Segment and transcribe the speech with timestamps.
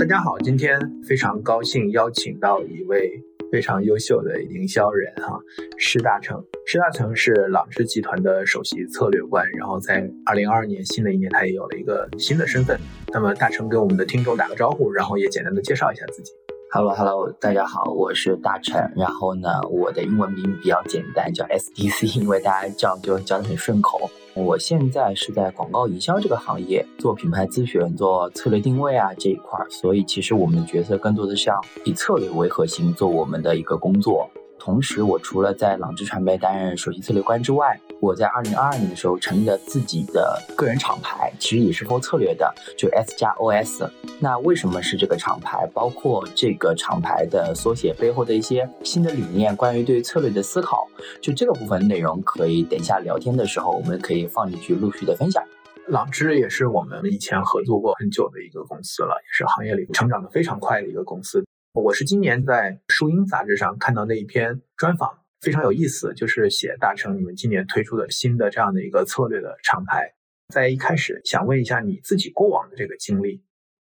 [0.00, 3.22] 大家好，今天非常高兴邀请到一位
[3.52, 5.38] 非常优秀的营销人哈，
[5.76, 6.42] 施大成。
[6.66, 12.80] 施大成是朗智集团的首席策略官，然后在二零二二年新的一年，他也有了一个新的身份。
[13.12, 16.32] 那么大成跟我们的听众打个招呼，然后也简单的介绍一下自己。
[16.72, 18.92] Hello，Hello，大家好，我是大陈。
[18.94, 24.08] 然后呢，我的英文名比较简单，叫 SDC， 因为大家这样就叫的很顺口。
[24.34, 34.30] 我现在是在广告营销这个行业做品牌咨询、做策略定位啊这一块，所以其实我们的角色更多的像以策略为核心做我们的一个工作。
[34.60, 43.90] 同时，我除了在朗智传媒担任首席策略官之外，我在二零二二年的时候成立了自己的个人厂牌，其实也是做策略的，就 S 加 OS。
[44.20, 45.66] 那为什么是这个厂牌？
[45.72, 50.86] 包括这个厂牌的缩写背后的一些新的理念，关于对策略的思考，
[51.22, 55.42] 就这个部分内容，可以等一下聊天的时候，我们可以放进去陆续的分享。
[55.88, 61.44] 朗智也是我们以前合作过很久的一个公司了，也是行业里成长的非常快的一个公司。
[61.72, 70.12] 我是今年在《树荫》杂志上看到那一篇专访，非常有意思，就是写大成你们今年推出的新的这样的一个策略的厂牌。
[70.52, 73.44] 在一开始想问一下你自己过往的这个经历。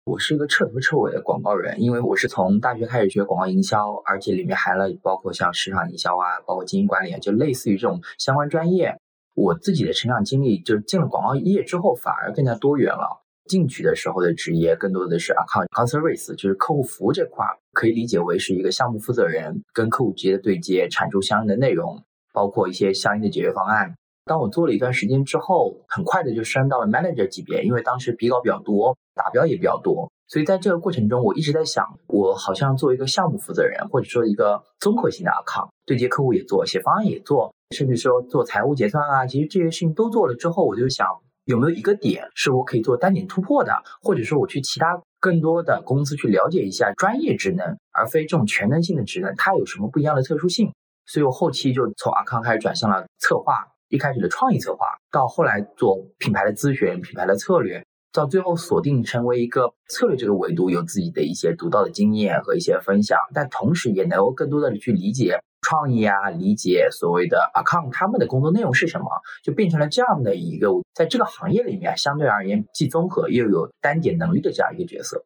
[0.04, 8.98] 我是一个彻头彻尾的广告人，因为我是从大学开始学广告营销，而且里面含了包括像市场营销啊，包括经营管理啊，就类似于这种相关专业。
[9.36, 13.22] 我自己的成长经历，就是进了广告业之后，反而更加多元了。
[13.50, 23.96] 进去的时候的职业更多的是 account，conservice 就是客户服务这块，可以理解为是一个项目负责人，跟客户直接对接，产出相应的内容，包括一些相应的解决方案。
[24.24, 41.06] 当我做了一段时间之后，很快的就升到了 manager 级别，因为当时比稿比较多，达标也比较多，所以在这个过程中，我一直在想，我好像做一个项目负责人，或者说一个综合性的 account，对接客户也做，写方案也做，甚至说做财务结算啊，其实这些事情都做了之后，我就想。
[41.50, 50.72] 有没有一个点是我可以做单点突破的，或者说我去其他更多的公司去了解一下专业职能，而非这种全能性的职能，它有什么不一样的特殊性？
[51.06, 65.40] 所以我后期就从阿康开始转向了策划，一开始的创意策划，到后来做品牌的咨询、品牌的策略，到最后锁定成为一个策略这个维度，有自己的一些独到的经验和一些分享，但同时也能够更多的去理解。
[65.62, 69.06] 创意啊，理解所谓的 account 他们的工作内容是什么，
[69.42, 75.24] 就变成了这样的一个在这个行业里面相对而言既综合又有单点能力的这样一个角色。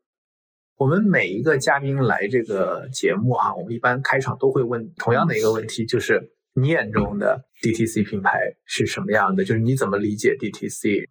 [0.77, 9.45] 我们每一个嘉宾来这个节目哈，我们一般开场都会问同样的一个问题，就是你眼中的 DTC 品牌是什么样的？
[9.45, 11.09] 就是你怎么理解 DTC？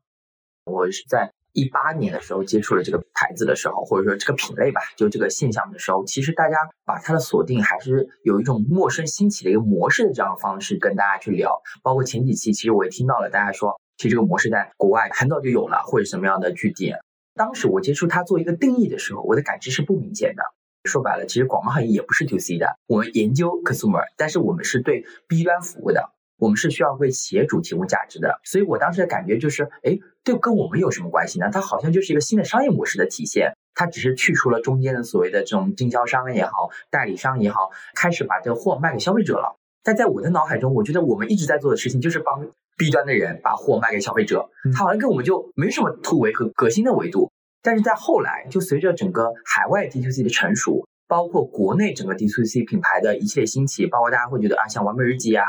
[0.66, 1.32] 我是在。
[1.54, 11.62] 一八年的时候接触了这个牌子的时候，或者说这个品类吧，就这个现象的时候，其实大家把它的锁定还是有一种陌生新奇的一个模式的这样的方式跟大家去聊。
[11.84, 17.00] 包括前几期，其实我也听到了大家说，其实这个模式在国外很早就有了，或者什么样的据点。
[17.36, 20.44] 当时我接触它做一个定义的时候，我的感知是不明显的。
[20.84, 26.10] 说白了，其实广告行业也不是 to C 的，我们研究 consumer，但是我们是对 B 端服务的。
[26.44, 31.50] 我们是需要为企业主提供价值的，所以我当时的感觉就是，哎，这跟我们有什么关系呢？
[31.54, 39.58] 它好像就是一个新的商业模式的体现，它只是去除了中间的所谓的这种经销商也好，代理商也好，开始把这货卖给消费者了。
[39.86, 42.46] 但在我的脑海中，我觉得我们一直在做的事情就是帮
[42.78, 47.32] B 端的人把货卖给消费者，它好像跟我们就没什么突围和革新的维度。
[47.62, 55.46] 但是在后来，就随着整个海外 D to C 的成熟，包括国内整个 D to C 品牌的一系列兴起，包括大家会觉得啊，像完美日记啊。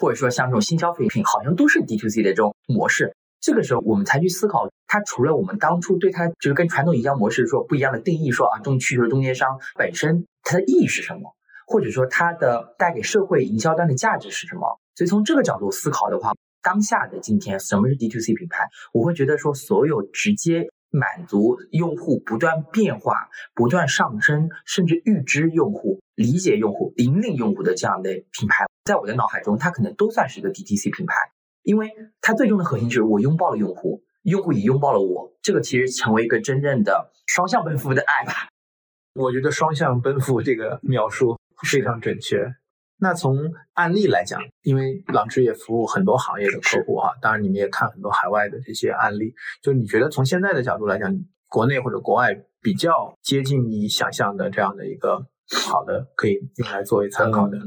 [0.00, 3.16] 或者说像这种新消费品，好像都是 D to C 的这种模式。
[3.40, 11.34] 这个时候，我们才去思考，它除了我们当初对它就是跟传统营销模式说不一样的定义，说啊，中去除中间商本身它的意义是什么，
[11.66, 14.80] 或者说它的带给社会营销端的价值是什么。
[14.94, 16.32] 所以从这个角度思考的话，
[16.62, 18.64] 当下的今天，什么是 D to C 品牌？
[18.94, 28.64] 我会觉得说，所有直接满足用户不断变化、不断上升，甚至预知用户、理解用户、引领用户的这样的品牌。
[28.84, 31.14] 在我的脑海中，它可能都算是一个 DTC 品牌，
[31.62, 31.90] 因为
[32.20, 38.32] 它最终的核心就是我拥抱了用户，用户也拥抱了我，这个其实成为一个真正的双向奔赴的爱吧。
[39.18, 42.52] 我觉得双向奔赴这个描述非常准确。
[42.98, 43.38] 那从
[43.72, 51.10] 案例来讲，因为朗智也服务很多行业的客户哈，当然你们也看很多海外的这些案例，就你觉得从现在的角度来讲，
[51.48, 55.26] 国内或者国外比较接近你想象的这样的一个
[55.68, 57.58] 好的可以用来作为参考的？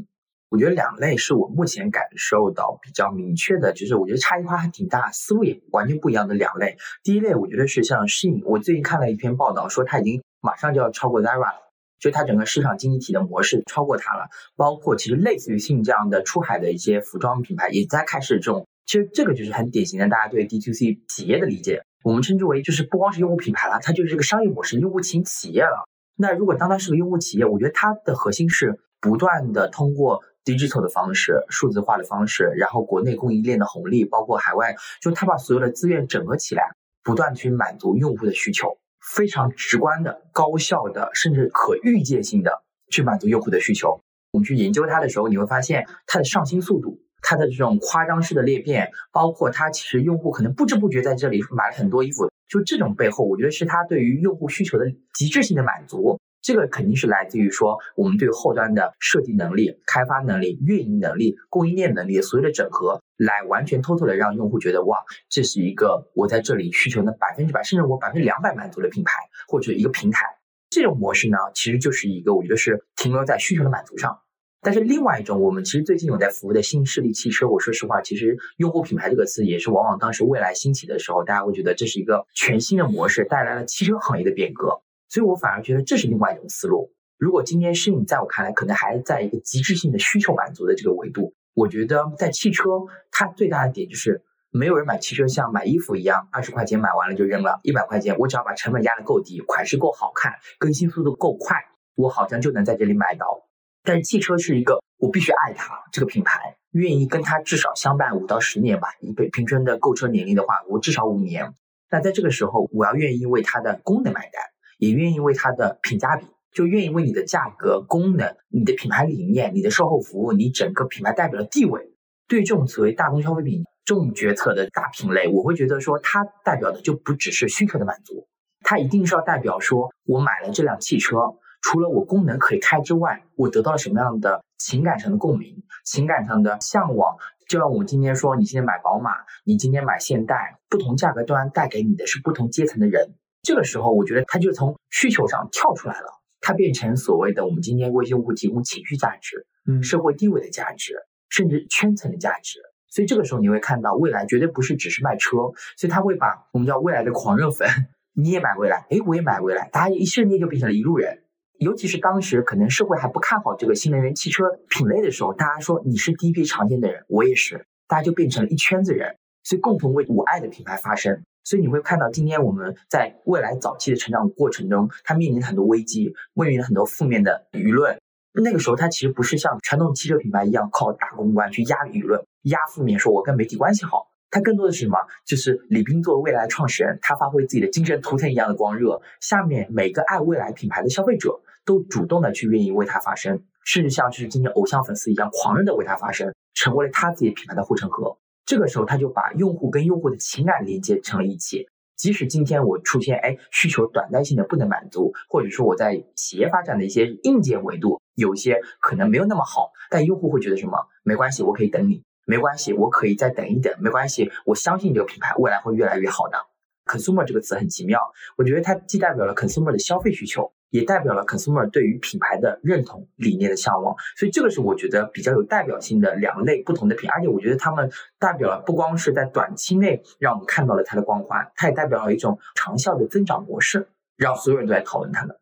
[0.49, 6.77] 我觉得两类是我目前感受到比较明确的，就是我觉得差异化还挺大，思路也完全不一样的两类。
[7.03, 14.29] 第一类我觉得是像 Shein，我最近看了一篇报道，说它已经马上就要超过 Zara 了，就它整个市场经济体的模式超过它了。
[14.55, 25.89] 包括其实类似于适应这样的出海的一些服装品牌也在开始这种，其实这个就是很典型的大家对 D2C 企业的理解，我们称之为就是不光是用户品牌了，它就是这个商业模式，用户型企业了。
[26.15, 30.23] 那如果当它是个用户企业，我觉得它的核心是不断的通过。
[30.47, 36.63] Digital 的方式，数字化的方式，然后国内供应链的红利，包括海外，就他把所有的资源整合起来，
[37.03, 43.99] 不断去满足用户的需求，非常直观的、高效的，甚至可预见性的去满足用户的需求。
[44.31, 56.19] 我们去研究它的时候，你会发现它的上新速度，它的这种夸张式的裂变，包括它其实用户可能不知不觉在这里买了很多衣服，就这种背后，我觉得是它对于用户需求的极致性的满足。
[56.47, 64.97] 这个肯定是来自于说，我们对后端的设计能力、开发能力、运营能力、供应链能力所有的整合，来完全偷偷的让用户觉得哇，
[65.27, 69.11] 这是一个我在这里需求的百分之百，甚至我百分之两百满足的品牌
[69.49, 70.25] 或者一个平台。
[70.69, 74.17] 这种模式呢，其实就是一个我觉得是停留在需求的满足上。
[74.61, 84.81] 但是另外一种，我们其实最近有在服务的新势力汽车，我说实话，其实用户品牌这个词也是往往当时未来兴起的时候，大家会觉得这是一个全新的模式，带来了汽车行业的变革。
[85.09, 86.91] 所以我反而觉得这是另外一种思路。
[87.17, 91.33] 如果今天是你在我看来，可能还在一个极致性的需求满足的这个维度。
[91.53, 92.63] 我觉得在汽车，
[93.09, 101.57] 它最大的点就是没有人买汽车像买衣服一样，二十块钱买完了就扔了，一百块钱我只要把成本压得够低，款式够好看，更新速度够快，
[101.95, 103.47] 我好像就能在这里买到。
[103.83, 108.89] 但是汽车是一个我必须爱它这个品牌，愿意跟它至少相伴五到十年吧。
[108.99, 111.55] 一个平均的购车年龄的话，我至少五年。
[111.89, 114.43] 那在这个时候，我要愿意为它的功能买单。
[114.77, 121.91] 也愿意为它的品价比，就愿意为你的价格、功能、你的品牌理念、你的售后服务、你整个品牌代表的地位，
[122.27, 128.27] 对这种所谓大宗消费品这种决策的大品类，我会觉得说，它代表的就不只是需求的满足，
[128.61, 131.17] 它一定是要代表说，我买了这辆汽车，
[131.61, 137.17] 除了我功能可以开之外，我得到了什么样的情感上的共鸣、情感上的向往。
[137.47, 139.11] 就像我们今天说，你今天买宝马，
[139.45, 143.13] 你今天买现代，不同价格端带给你的是不同阶层的人。
[143.47, 146.07] 这个时候，我觉得它就从需求上跳出来了，
[146.41, 150.95] 它变成所谓的我们今天为用户提供情绪价值、嗯，社会地位的价值，
[151.29, 152.59] 甚至圈层的价值。
[152.89, 155.37] 所以这个时候你会看到，未来绝对不是只是卖车，
[155.77, 157.69] 所以他会把我们叫未来的狂热粉，
[158.13, 161.23] 你也买未来，哎，我也买未来，大家一瞬间就变成了一路人。
[161.57, 169.15] 尤其是当时可能社会还不看好这个新能源汽车品类的时候，大家说你是第一批尝鲜的人，我也是，大家就变成了一圈子人，
[169.47, 171.23] 所以共同为我爱的品牌发声。
[171.45, 177.97] 所以你会看到，今天我们在未来早期的成长过程中，它面临很多危机，面临很多负面的舆论。
[178.33, 184.09] 那个时候，它其实不是像传统汽车品牌一样靠大公关去压舆论、压负面，说我跟媒体关系好。
[184.29, 184.97] 它更多的是什么？
[185.25, 198.17] 就是李斌作为未来创始人，他发挥自己的精神图腾一样的光热，下面每个爱未来品牌的消费者都主动的去愿意为他发声，甚至像就是今天偶像粉丝一样狂热的为他发声，成为了他自己品牌的护城河。
[198.47, 201.67] 这个时候，他就把用户跟用户的情感连接成了一起。
[201.97, 210.77] 即使今天我出现哎需求短暂性的不能满足，或者说我在企业发展的一些硬件维度有些可能没有那么好，但用户会觉得什么？
[211.03, 216.37] 没关系，我可以等你，没关系，我可以再等一等，没关系，我相信这个品牌未来会越来越好的。
[216.85, 217.99] consumer 这个词很奇妙，
[218.37, 220.53] 我觉得它既代表了 consumer 的消费需求。
[220.69, 235.39] 也代表了 consumer 对于品牌的认同、理念的向往，所以这个是我觉得比较有代表性的两类不同的品，而且我觉得他们代表了不光是在短期内让我们看到了它的光环，它也代表了一种长效的增长模式，让所有人都在讨论它的。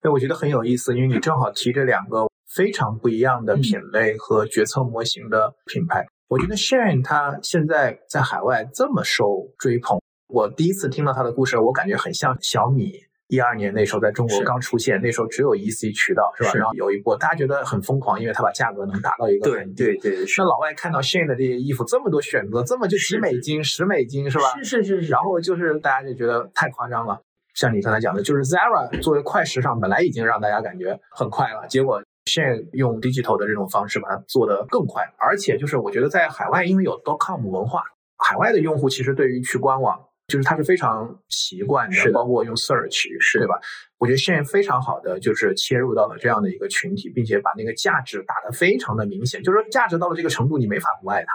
[0.00, 6.06] 对，我觉得很有意思，因为你正好提这两个非常不一样的品类和决策模型的品牌。
[6.28, 12.94] 我觉得 Shane 它现在在海外这么受追捧，我第一次听到他的故事，我感觉很像小米。
[13.32, 16.52] 一二年那时候在中国刚出现，那时候只有 EC 渠道是吧？
[16.52, 20.18] 然后有一波大家觉得很疯狂，因为它把价格能达到一个对对对。
[20.36, 24.44] 那老外看到 Shein 的这些衣服这么多选择，这么就几美金、十美金是吧？
[24.58, 25.08] 是是是是。
[25.10, 27.22] 然后就是大家就觉得太夸张了。
[27.54, 37.82] 像你刚才讲的，就是 Zara 作为快时尚，本来已经让大家感觉很快了，结果 Shein 用 digital 的这种方式把它做得更快，而且就是我觉得在海外，因为有 dotcom 文化，
[38.18, 39.98] 海外的用户其实对于去官网。
[40.32, 43.60] 就是它是非常习惯的，包括用 search，是对吧？
[43.98, 49.42] 我觉得现在非常好的就是切入到了这样的一个群体，并且把那个价值打得非常的明显。
[49.42, 51.32] 就是说价值到了这个程度，你没法不爱它。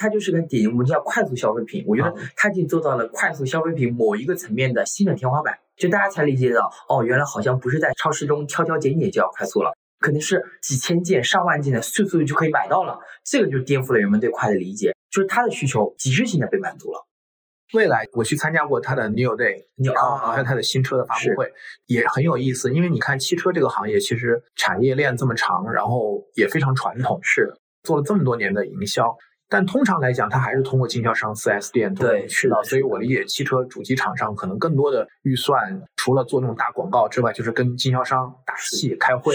[0.00, 1.84] 它就是个点，我们叫快速消费品。
[1.86, 5.56] 我觉得它已经做到了快速消费品某一个层面的新的天花板。
[5.76, 12.98] 就大家才理解到，哦，原来好像不是在超市中挑挑拣拣就要快速了，可能是几千件、上万件的速速就可以买到了。
[13.24, 17.06] 这个就颠覆了人们对快的理解，就是它的需求极致性的被满足了。
[17.74, 21.52] 未来我去参加过他的 New Day，然后还有他的新车的发布会，
[21.86, 22.72] 也很有意思。
[22.72, 29.16] 因为你看汽车这个行业，其实产业链这么长，然后也非常传统，是做了这么多年的营销。
[29.48, 32.62] 但通常来讲，它还是通过经销商、4S 店对渠道。
[32.62, 39.34] 所以我理解，汽车主机厂商可能更多的预算，除了做那种大广告之外，就是跟经销商打戏、开会。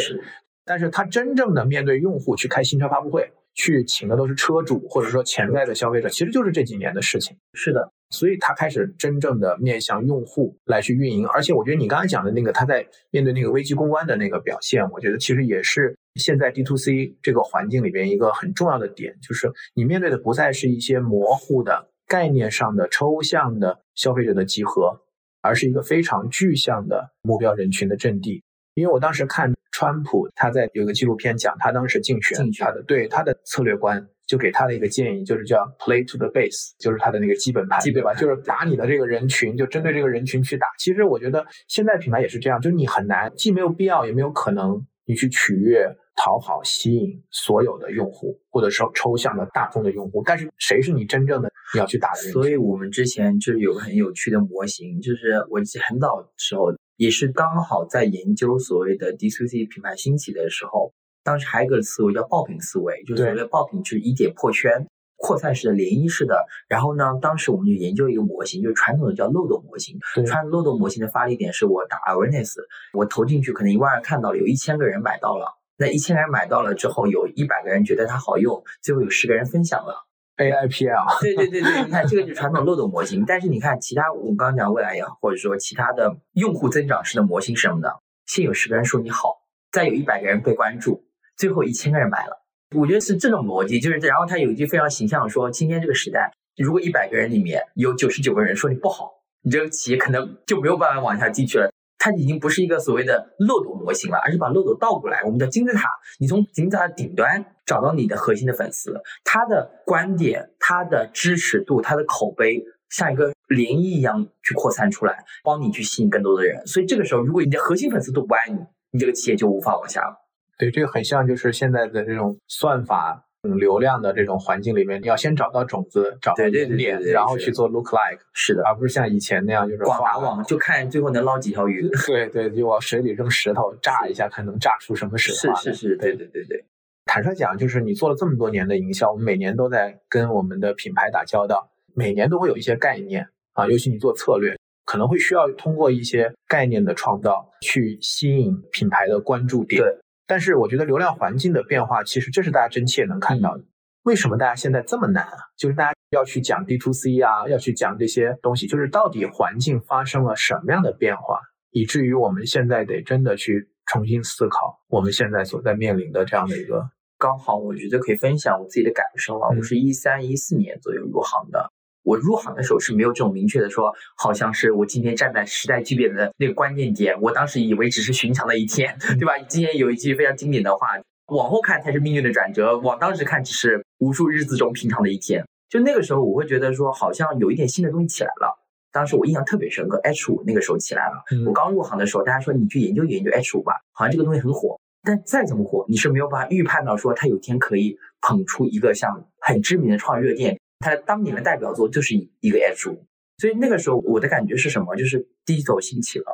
[0.64, 7.36] 但是他真正的面对用户去开新车发布会，去请的都是车主或者说潜在的消费者，其实就是这几年的事情。
[7.54, 7.92] 是的。
[8.12, 25.02] 所以他开始真正的面向用户来去运营，而且我觉得你刚才讲的那个他在面对那个危机公关的那个表现，我觉得其实也是现在 D to C 这个环境里边一个很重要的点，就是你面对的不再是一些模糊的概念上的抽象的消费者的集合，
[25.42, 28.44] 而是一个非常具象的目标人群的阵地。
[28.76, 34.08] 因为我当时看川普他在有一个纪录片讲他当时竞选他的对他的策略观。
[34.28, 38.12] 就给他的一个建议，就是叫 play to the base，就是他的那个基本盘，对吧？
[38.16, 40.66] 就是打你的这个人群，就针对这个人群去打。
[40.80, 50.24] 其实我觉得现在品牌也是这样，就是你很难，既没有必要，也没有可能，你去取悦、讨好、吸引所有的用户，或者说抽象的大众的用户。
[50.26, 52.32] 但是谁是你真正的你要去打的人？
[52.32, 60.94] 所以我们之前就是有个很有趣的模型，就是我记很早时候也是刚好在研究所谓的 D2C 品牌兴起的时候。
[61.24, 64.86] 当时还有一个思维叫爆品思维，就是所谓的爆品，就是以点破圈、
[65.16, 66.46] 扩散式的、涟漪式的。
[66.68, 69.98] 然后呢，当时我们就研究一个模型，就是传统的叫漏斗模型。
[70.28, 72.54] 传漏斗模型的发力点是我打 awareness，
[72.94, 75.48] 我投进去，可能一万人看到了，有一千个人买到了。
[75.80, 80.06] 那一千个人买到了之后，有一百个人觉得它好用，最后有十个人分享了。
[80.38, 81.22] AIPL。
[81.22, 83.24] 对对对对，你看这个就是传统漏斗模型。
[83.26, 87.90] 但是你看其他，我们刚刚讲未来也好，或者说其他的用户增长式的模型什么呢？
[88.26, 89.36] 先有十个人说你好，
[89.72, 91.04] 再有一百个人被关注。
[91.38, 99.12] 最后一千个人买了，我觉得是这种逻辑，就是然后他有一句非常形象说，今天这个时代，如果一百个人里面有九十九个人说你不好，
[99.44, 101.70] 你这个企业可能就没有办法往下进去了。
[101.98, 105.90] 它已经不是一个所谓的漏斗模型了，而是把漏斗倒过来，我们叫金字塔。
[106.20, 116.66] 你从金字塔的顶端找到你的核心的粉丝，他的观点、他的支持度、他的口碑，像一个涟漪一样去扩散出来，帮你去吸引更多的人。
[116.68, 118.60] 所以这个时候，如果你的核心粉丝都不爱你，
[118.92, 120.16] 你这个企业就无法往下了。
[120.58, 131.90] 对，这个很像，就是现在的这种算法、流量的这种环境里面，你要先找到种子，找到点点，然后去做 look like，是的，而不是像以前那样，就是广撒网，就看最后能捞几条鱼。
[132.08, 135.60] 对对，就往水里扔石头，炸一下，看能炸出什么水花。
[135.60, 136.64] 是是是，对对对对。
[137.06, 149.82] 坦率讲，就是你做了这么多年的营销，我们每年都在跟我们的品牌打交道，每年都会有一些概念啊，尤其你做策略，可能会需要通过一些概念的创造，去吸引品牌的关注点。
[149.82, 150.00] 对。
[150.28, 153.64] 但是我觉得流量环境的变化，其实这是大家真切能看到的。
[154.04, 155.38] 为什么大家现在这么难啊？
[155.56, 166.90] 就是大家要去讲 D to C 啊，要去讲这些东西，就是到底环境发生了什么样的变化，以至于我们现在得真的去重新思考我们现在所在面临的这样的一个。
[167.26, 171.72] 刚好我觉得可以分享我自己的感受啊，我是一三一四年左右入行的。
[172.04, 177.20] 我入行的时候是没有这种明确的说，好像是我今天站在时代巨变的那个关键点。
[177.20, 179.40] 我当时以为只是寻常的一天， 对吧？
[179.50, 180.90] 今天有一句非常经典的话，
[181.34, 185.44] 往后看才是命运的转折，往当时看只是无数日子中平常的一天。
[185.68, 188.56] 就那个时候，我会觉得说，好像有一点新的东西起来了。
[188.92, 191.24] 当时我印象特别深刻，H 五那个时候起来了。
[191.48, 194.80] 我刚入行的时候，大家说你去研究研究 H 五吧，好像这个东西很火。
[195.06, 200.60] 但再怎么火，你是没有办法预判到说他有天可以捧出一个像很知名的创业热点。
[200.80, 203.06] 他当年的代表作就是一个 H 五，
[203.38, 204.96] 所以那个时候我的感觉是什么？
[204.96, 206.26] 就是第一走兴起了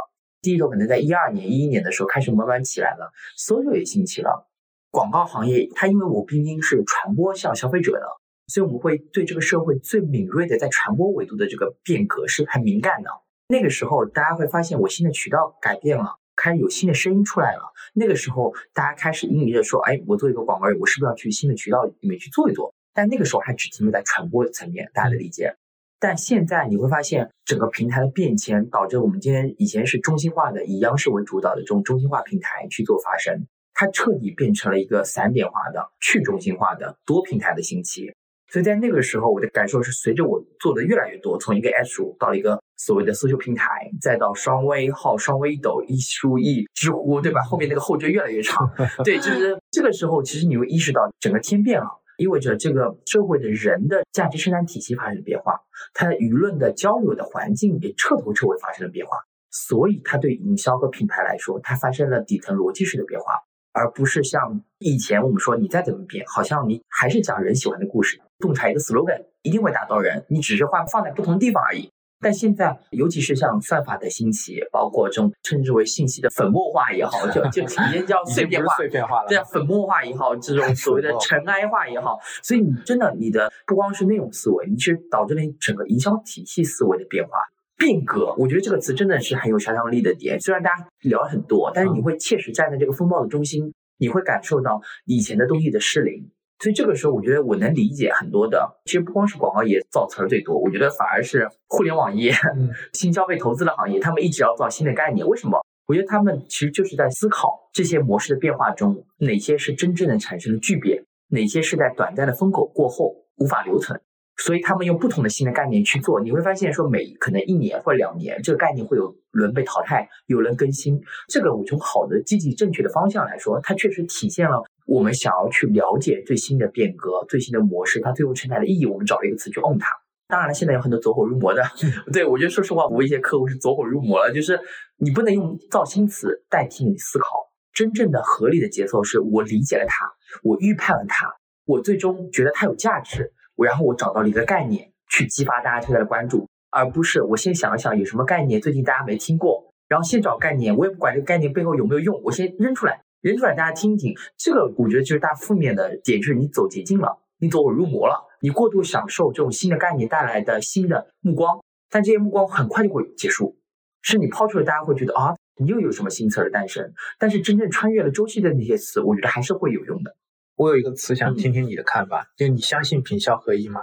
[0.41, 4.49] 第一走可能在一二年、一一年的时候开始慢慢起来了搜索也兴起了。
[4.89, 8.05] 广告行业它因为我毕竟是传播向消费者的，
[8.47, 13.09] 所以我们会对这个社会最敏锐的在传播维度的这个变革是很敏感的。
[13.47, 17.71] 那个时候大家会发现我新的渠道改变了，开始有新的声音出来了。
[17.93, 25.55] 那个时候大家开始因疑着说：“哎，我做一个广告人，我是不是要去新的渠道里面去做一做？”但那个时候还只停留在传播层面，大家的理解。
[25.99, 33.45] 但现在你会发现，整个平台的变迁导致我们今天以前是中心化的，以央视为主导的这种中心化平台去做发声，
[33.75, 38.13] 它彻底变成了一个散点化的、去中心化的多平台的兴起。
[38.51, 47.41] 所以在那个时候，我的感受是，随着我做的越来越多，从一个 H 五到了一个所谓的搜秀平台，再到双微号、双微抖、一书一、知乎，对吧？
[47.43, 48.69] 后面那个后缀越来越长。
[49.05, 51.87] 对，就是这个时候，其实你会意识到整个天变了。
[52.17, 55.59] 意味着这个社会的人的价值生产体系发生了变化，
[55.93, 59.17] 它的舆论的交流的环境也彻头彻尾发生了变化。
[59.49, 63.33] 所以它对营销和品牌来说，它发生了底层逻辑式的变化，
[63.71, 71.89] 而不是像以前我们说你再怎么变，好像你还是讲人喜欢的故事，洞察一个 slogan 一定会打到人，你只是换放在不同地方而已。
[72.23, 87.31] 但现在，尤其是像算法的兴起，包括这种称之为信息的粉末化也好，就就 体验叫碎片化，碎片化了，对，粉末化也好，这种所谓的 尘埃化也好，所以你真的你的不光是内容思维，你是导致了你整个营销体系思维的变化
[87.75, 88.35] 变革。
[88.37, 90.39] 我觉得这个词真的是很有杀伤力的点。
[90.39, 96.29] 虽然大家聊了很多，但是你会切实站在这个风暴的中心，你会感受到以前的东西的失灵。
[96.61, 98.79] 所以这个时候，我觉得我能理解很多的。
[98.85, 102.31] 其实不光是广告业造词儿最多，我觉得反而是互联网业、
[102.93, 105.27] 新消费投资的行业，他们一直要造新的概念。
[105.27, 105.59] 为什么？
[105.87, 113.99] 我觉得他们其实就是在思考这些模式的变化中，哪些是真正的产生了巨变，哪些是在短暂的风口过后无法留存。
[114.37, 121.01] 所以他们用不同的新的概念去做，你会发现说每可能一年或者两年，这个概念会有轮被淘汰，有人更新。
[121.27, 124.63] 这个我从好的、积极、正确的方向来说，它确实体现了。
[124.85, 129.87] 我们想要去了解最新的变革、最新的模式，它最后承载的意义，我们找了一个词去 own 它。
[130.27, 131.63] 当然了，现在有很多走火入魔的，
[132.11, 134.59] 对我觉得说实话，我一些客户是走火入魔了，就是
[134.97, 137.27] 你不能用造新词代替你思考。
[137.73, 140.05] 真正的合理的节奏是我理解了它，
[140.43, 141.33] 我预判了它，
[141.65, 153.03] 我最终觉得它有价值，我然后我找到了一个概念去激发大家对它的关注，而不是我先想一想有什么概念最近大家没听过，然后先找概念，我也不管这个概念背后有没有用，我先扔出来。
[153.21, 154.15] 扔出来，大家听一听。
[154.35, 163.55] 这个我觉得就是大负面的点，就是你走捷径了，你走火入魔了，你过度享受这种新的概念带来的新的目光，但这些目光很快就会结束。
[164.01, 166.91] 是你抛出来，大家会觉得啊，你又有什么新词儿的诞生？
[167.19, 170.15] 但是真正穿越了周期的那些词，我觉得还是会有用的。
[170.55, 173.81] 我有一个词想听听你的看法，就你相信品效合一吗？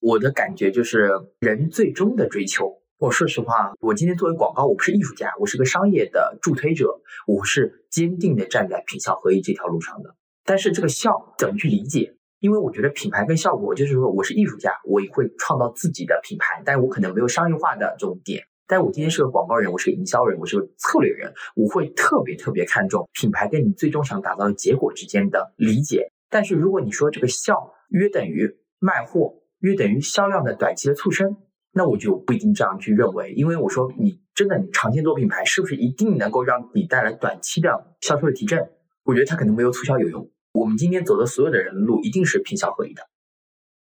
[0.00, 2.80] 我的感觉就是人最终的追求。
[2.98, 10.14] 我说实话，我今天作为广告，我不是艺术家，我是个商业的助推者，我是坚定的站在品效合一这条路上的。
[10.44, 12.14] 但是这个效怎么去理解？
[12.40, 18.42] 因为我觉得品牌跟效果，就是说我是艺术家，我也会创造自己的品牌，但我可能没有商业化的这种点。
[18.66, 26.10] 但我今天是个广告人，我是个营销人，我是个策略人，我会特别特别看重品牌跟你最终想打造的结果之间的理解。
[26.28, 28.48] 但是如果你说这个效约等于
[28.78, 31.36] 卖货，约等于销量的短期的促生。
[31.72, 38.68] 那我就不一定这样去认为，因为我说你真的你长线做品牌，是不是一定能够让你带来短期的销售的提振？
[39.04, 40.28] 我觉得它可能没有促销有用。
[40.52, 43.02] 我们今天走的所有的人路，一定是品效合一的。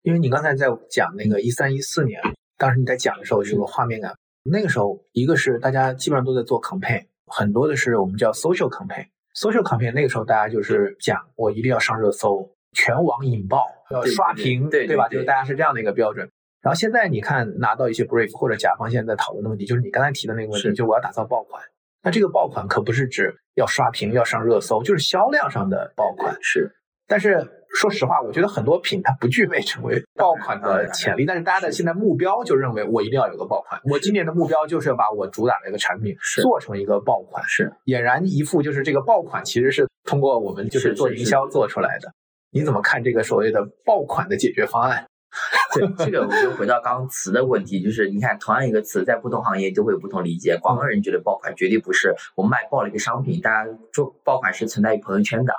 [0.02, 2.20] 因为你刚才在讲那个一三一四年，
[2.58, 4.16] 当时你在讲的时候，有个画面感。
[4.44, 9.08] 那个时候，一个是大家基本上都在做 campaign，很多的是我们叫 social campaign。
[9.36, 15.08] social campaign 那个时候大家就是讲我一定要上热搜，全网引爆，要刷屏，对对吧？
[15.08, 16.30] 就是大家是这样的一个标准。
[16.62, 21.62] 然后现在你看拿到一些 brief 或者甲方现在在讨论的问题，就是你刚才提的那个问题，就是我要打造爆款。
[22.04, 26.36] 那这个爆款可不是指要刷屏、要上热搜，就是销量上的爆款。
[26.42, 26.76] 是，
[27.08, 31.26] 但是说实话，我觉得很多品它不具备成为爆款的潜力。
[31.26, 37.44] 但是大家的现在目标就认为我一定要有个爆款，我今年的目标就是要把我主打的一个产品做成一个爆款。
[37.48, 42.12] 是，俨然一副就是这个爆款其实是通过我们就是做营销做出来的。
[42.56, 45.06] 你怎么看这个所谓的爆款的解决方案？
[45.76, 50.58] 对这个，我就回到刚刚词的问题，就是你看，同样一个词，在不同行业都会有不同理解。
[50.62, 55.54] 广告人觉得爆款绝对不是我卖爆了一个商品，大家做爆款是存在于朋友圈的，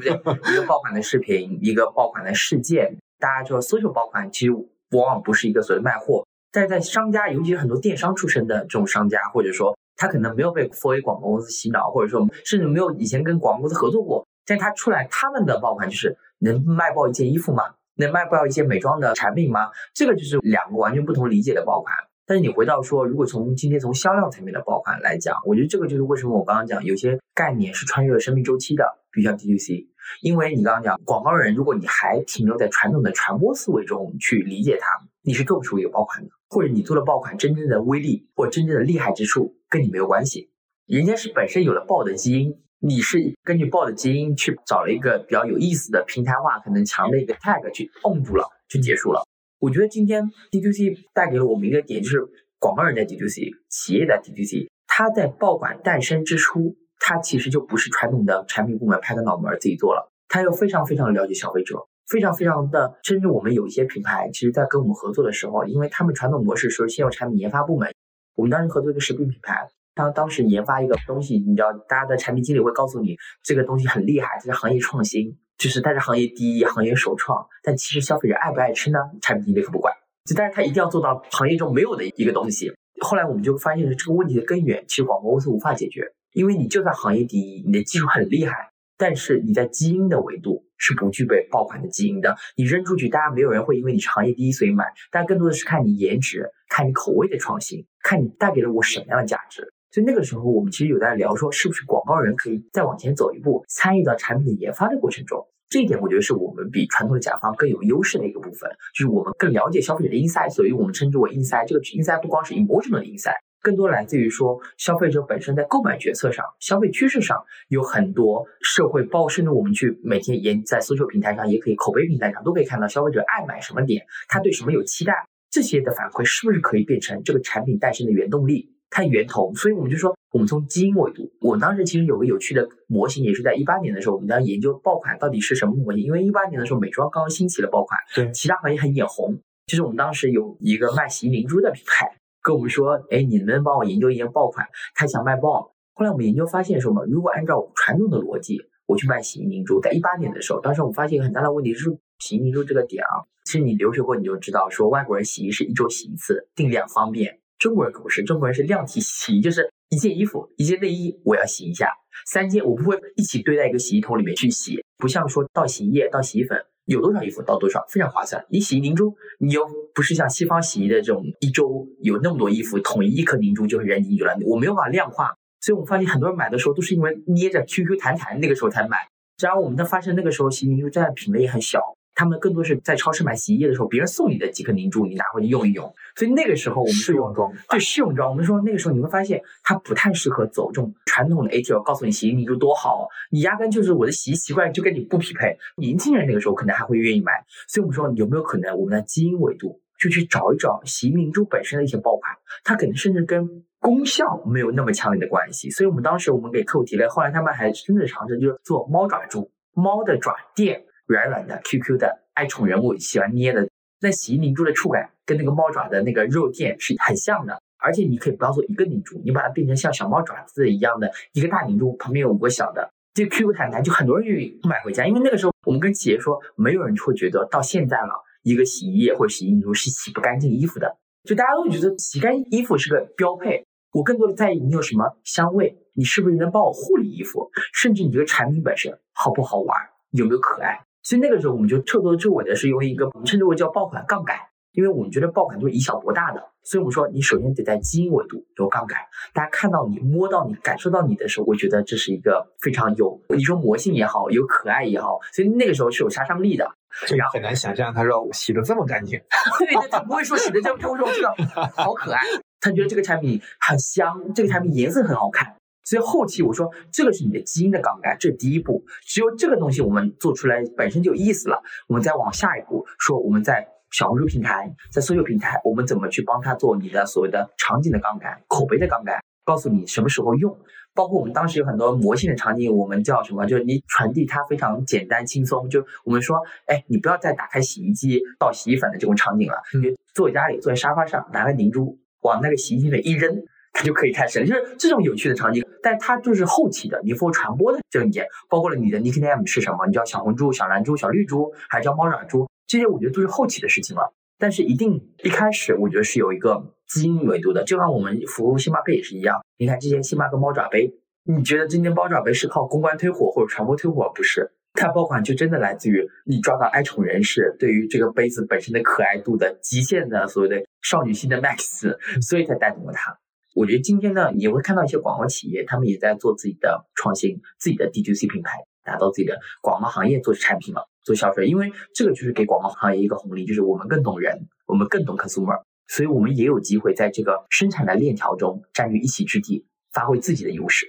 [0.00, 0.50] 对不对？
[0.50, 6.26] 一个爆款的视频，一个爆款的事件，大家说搜索爆款，其实往往不是一个所谓卖货。
[6.50, 17.62] 但在商家，尤其是很多电商出身的这种商家，或者说他可能没有被 4A 广告公司洗脑，或者说甚至没有以前跟广告公司合作过，但他出来他们的爆款就是能卖爆一件衣服吗？
[17.96, 19.70] 能卖爆一些美妆的产品吗？
[19.94, 21.94] 这个就是两个完全不同理解的爆款。
[22.26, 29.88] 但是你回到说，如果从今天从销量层面的爆款来讲，我觉得这个就是为什么我刚刚讲有些概念是穿越了生命周期的，比如像 DTC。
[30.22, 34.88] 因为你刚刚讲广告人，如果你还停留在传统的传播思维中去理解它，
[35.22, 40.50] 你是做不出一个爆款的，或者你做的爆款真正的威力或真正的厉害之处跟你没有关系，
[40.86, 42.58] 人家是本身有了爆的基因。
[42.80, 49.26] 你是根据报的基因去找了一个比较有意思的平台化可能强的一个 tag 去摁住了，就结束了。
[49.58, 52.24] 我觉得今天 D to C 带给了我们一个点，就是
[52.60, 67.92] 广告人在 D to C，企业在 D to C，它在爆款诞生之初，它其实就不是传统的产品部门拍个脑门自己做了，它又非常非常了解消费者，非常非常的，甚至我们有一些品牌，其实在跟我们合作的时候，因为他们传统模式是先有产品研发部门，
[68.36, 69.66] 我们当时合作一个食品品牌。
[69.98, 77.44] 当当时研发一个东西，你知道，大家的产品经理会告诉你，这个东西很厉害，这是行业创新，就是它是行业第一，行业首创。
[77.64, 78.98] 但其实消费者爱不爱吃呢？
[79.20, 79.92] 产品经理可不管，
[80.24, 82.72] 就但是他一定要做到行业中没有的一个东西。
[83.00, 92.36] 后来我们就发现了这个问题的根源，其实广告公司无法解决，因为你就算行业第一，你的技术很厉害，但是你在基因的维度是不具备爆款的基因的。
[92.56, 99.72] 你扔出去，大家没有人会因为你是行业第一所以买，但更多的是看你颜值，看你口味的创新，看你带给了我什么样的价值。
[99.90, 105.46] 所以那个时候，我们其实有在聊说，是不是广告人可以再往前走一步，参与到产品的研发的过程中。
[105.70, 111.66] 这一点我觉得是我们比传统的甲方更有优势的一个部分，就是我们更了解消费者的 inside，所以我们称之为 inside。
[111.66, 125.12] 这个 inside 不光是 emotional 的 inside，更多来自于说消费者本身在购买决策上、消费趋势上有很多社会包，甚至我们去每天研在搜索平台上，也可以口碑平台上都可以看到消费者爱买什么点，他对什么有期待，
[125.50, 128.72] 这些的反馈是不是可以变成这个产品诞生的原动力？
[128.90, 136.02] 它源头，所以我们就说，我们从基因维度，我当时其实有个有趣的模型，也是在一八年的时候，我们在研究爆款到底是什么模型。
[136.02, 139.38] 因为一八年的时候，美妆刚刚兴起了爆款，对，其他行业很眼红。
[139.66, 142.10] 就是我们当时有一个卖洗衣凝珠的品牌
[142.42, 144.66] 跟我们说，哎，你能不能帮我研究一研爆款？
[144.94, 145.74] 他想卖爆。
[145.94, 147.04] 后来我们研究发现什么？
[147.06, 157.38] 如果按照传统的逻辑，我去卖洗衣凝珠，在一八年的时候，当时我们发现一个很大的问题是，洗衣凝珠这个点啊，其实你留学过你就知道，说外国人洗衣是一周洗一次，定量方便。
[157.58, 161.90] 中国人可不是，中国人是量体洗衣，就是一件衣服、一件内衣，我要洗一下，
[162.26, 168.44] 三件我不会一起堆在一个洗衣桶里面去洗，不像说倒洗衣液、倒洗衣粉，有多少衣服倒多少，非常划算。
[168.48, 178.98] 你洗衣凝珠，你又不是像西方洗衣的这种一周有那么多衣服，统一一颗凝珠就会扔进去了，我没有办法量化，所以我们发现很多人买的时候都是因为捏着 QQ 弹弹那个时候才买，
[179.42, 181.80] 然而我们的发现那个时候洗衣凝珠占的品类也很小。
[182.18, 185.94] 他们更多是在超市买洗衣液的时候，别人送你的几颗凝珠，你拿回去用一用。
[186.16, 195.56] 所以那个时候我们试用装，对试用装，我们说那个时候你会发现它不太适合走这种传统的 T L，告诉你洗衣凝珠多好，你压根就是我的洗衣习惯就跟你不匹配。
[195.76, 197.32] 年轻人那个时候可能还会愿意买，
[197.68, 205.70] 所以我们说有没有可能我们的基因维度就去找一找洗衣凝珠本身的一些爆款，它可能甚至跟功效没有那么强烈的关系。
[205.70, 210.82] 所以我们当时我们给客户提了，后来他们还真的尝试就是做猫爪珠，猫的爪垫。
[211.08, 213.68] 软软的 Q Q 的爱宠人物喜欢捏的，
[214.00, 225.06] 那洗衣凝珠的触感跟那个猫爪的那个肉垫是很像的，而且你可以不要做一个凝珠，你把它变成像小猫爪子一样的一个大凝珠，旁边有五个小的，这 Q Q 弹弹，就很多人愿意买回家。
[225.06, 233.64] 因为那个时候我们跟企业说，没有人会觉得到现在了，一个洗衣液或者洗衣凝珠是洗不干净衣服的，就大家都觉得洗干衣服是个标配。
[233.92, 239.76] 我更多的在意你有什么香味，你是不是能帮我护理衣服，甚至你这个产品本身好不好玩，
[240.10, 240.78] 有没有可爱。
[241.08, 244.36] 所以那个时候，我们就彻头彻尾的是用一个我们称之为叫爆款杠杆，
[244.72, 248.98] 因为我们觉得爆款都是以小博大的，所以我们说你首先得在基因维度有杠杆，
[249.32, 256.70] 大家看到你、摸到你、感受到你的时候，我觉得这是一个非常有你说魔性也好，有可爱也好，所以那个时候是有杀伤力的。
[257.06, 259.18] 这个很难想象，他说洗的这么干净，
[259.58, 261.32] 对，他不会说洗的这么，他会说这个
[261.74, 262.20] 好可爱，
[262.60, 265.54] 他觉得这个产品很香，这个产品颜色很好看。
[265.88, 268.84] 所以后期我说这个是你的基因的杠杆，这是第一步。
[269.06, 280.54] 只有这个东西我们做出来本身就有意思了，我们再往下一步说，我们在小红书平台，在搜秀平台，我们怎么去帮他做你的所谓的场景的杠杆、口碑的杠杆，告诉你什么时候用。
[280.94, 283.46] 包括我们当时有很多魔性的场景，我们叫什么？
[283.46, 285.70] 就是你传递它非常简单轻松。
[285.70, 293.42] 就我们说，哎，你不要再打开洗衣机倒洗衣粉的这种场景了，你就坐在家里，坐在沙发上，拿个凝珠往那个洗衣机里一扔。
[293.84, 304.12] 就可以开始了，就是这种有趣的场景，但它就是后期的，你负责传播的这一点，包括了你的 nickname 是什么，你叫小红珠、小蓝珠、小绿珠，还叫猫爪珠，这些我觉得都是后期的事情了。
[304.38, 309.40] 但是一定一开始，我觉得是有一个基因维度的，就像我们服务星巴克也是一样。
[309.58, 310.92] 你看之前星巴克猫爪杯，
[311.24, 314.10] 你觉得今天猫爪杯是靠公关推火或者传播推火？
[314.14, 323.18] 不是，它爆款就真的来自于你抓到爱宠人士对于这个杯子本身的可爱度的极限的所谓的少女心的 max，所以才带动了它。
[323.58, 331.48] 我觉得今天呢，也会看到一些广告企业，他们也在做自己的创新，自己的 D to C 品牌，打造自己的广告行业做产品了，做消费。
[331.48, 340.86] 因为这个就是给广告行业一个红利，就是我们更懂人，我们更懂 consumer，所以我们也有机会在这个生产的链条中占据一席之地，发挥自己的优势。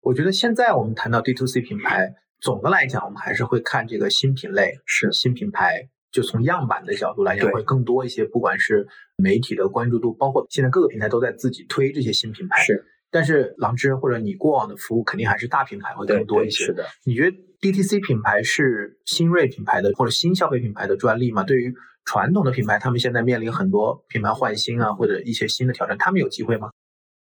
[0.00, 5.88] 我觉得现在我们谈到 D to C 品牌，总的来讲，我们还是会看这个新品类是新品牌。
[6.12, 8.24] 就从样板的角度来讲，会更多一些。
[8.24, 12.62] 不管是媒体的关注度，包括现在各个平台都在自己推这些新品牌。
[12.62, 16.64] 是，但是狼芝或者你过往的服务，肯定还是大品牌会更多一些。
[16.64, 16.84] 是的。
[17.04, 21.44] 你觉得 DTC 品牌是新锐品牌的或者新消费品牌的专利吗？
[21.44, 26.70] 对于传统的品牌，他们现在面临很多品牌换新啊，或者一些新的挑战，他们有机会吗？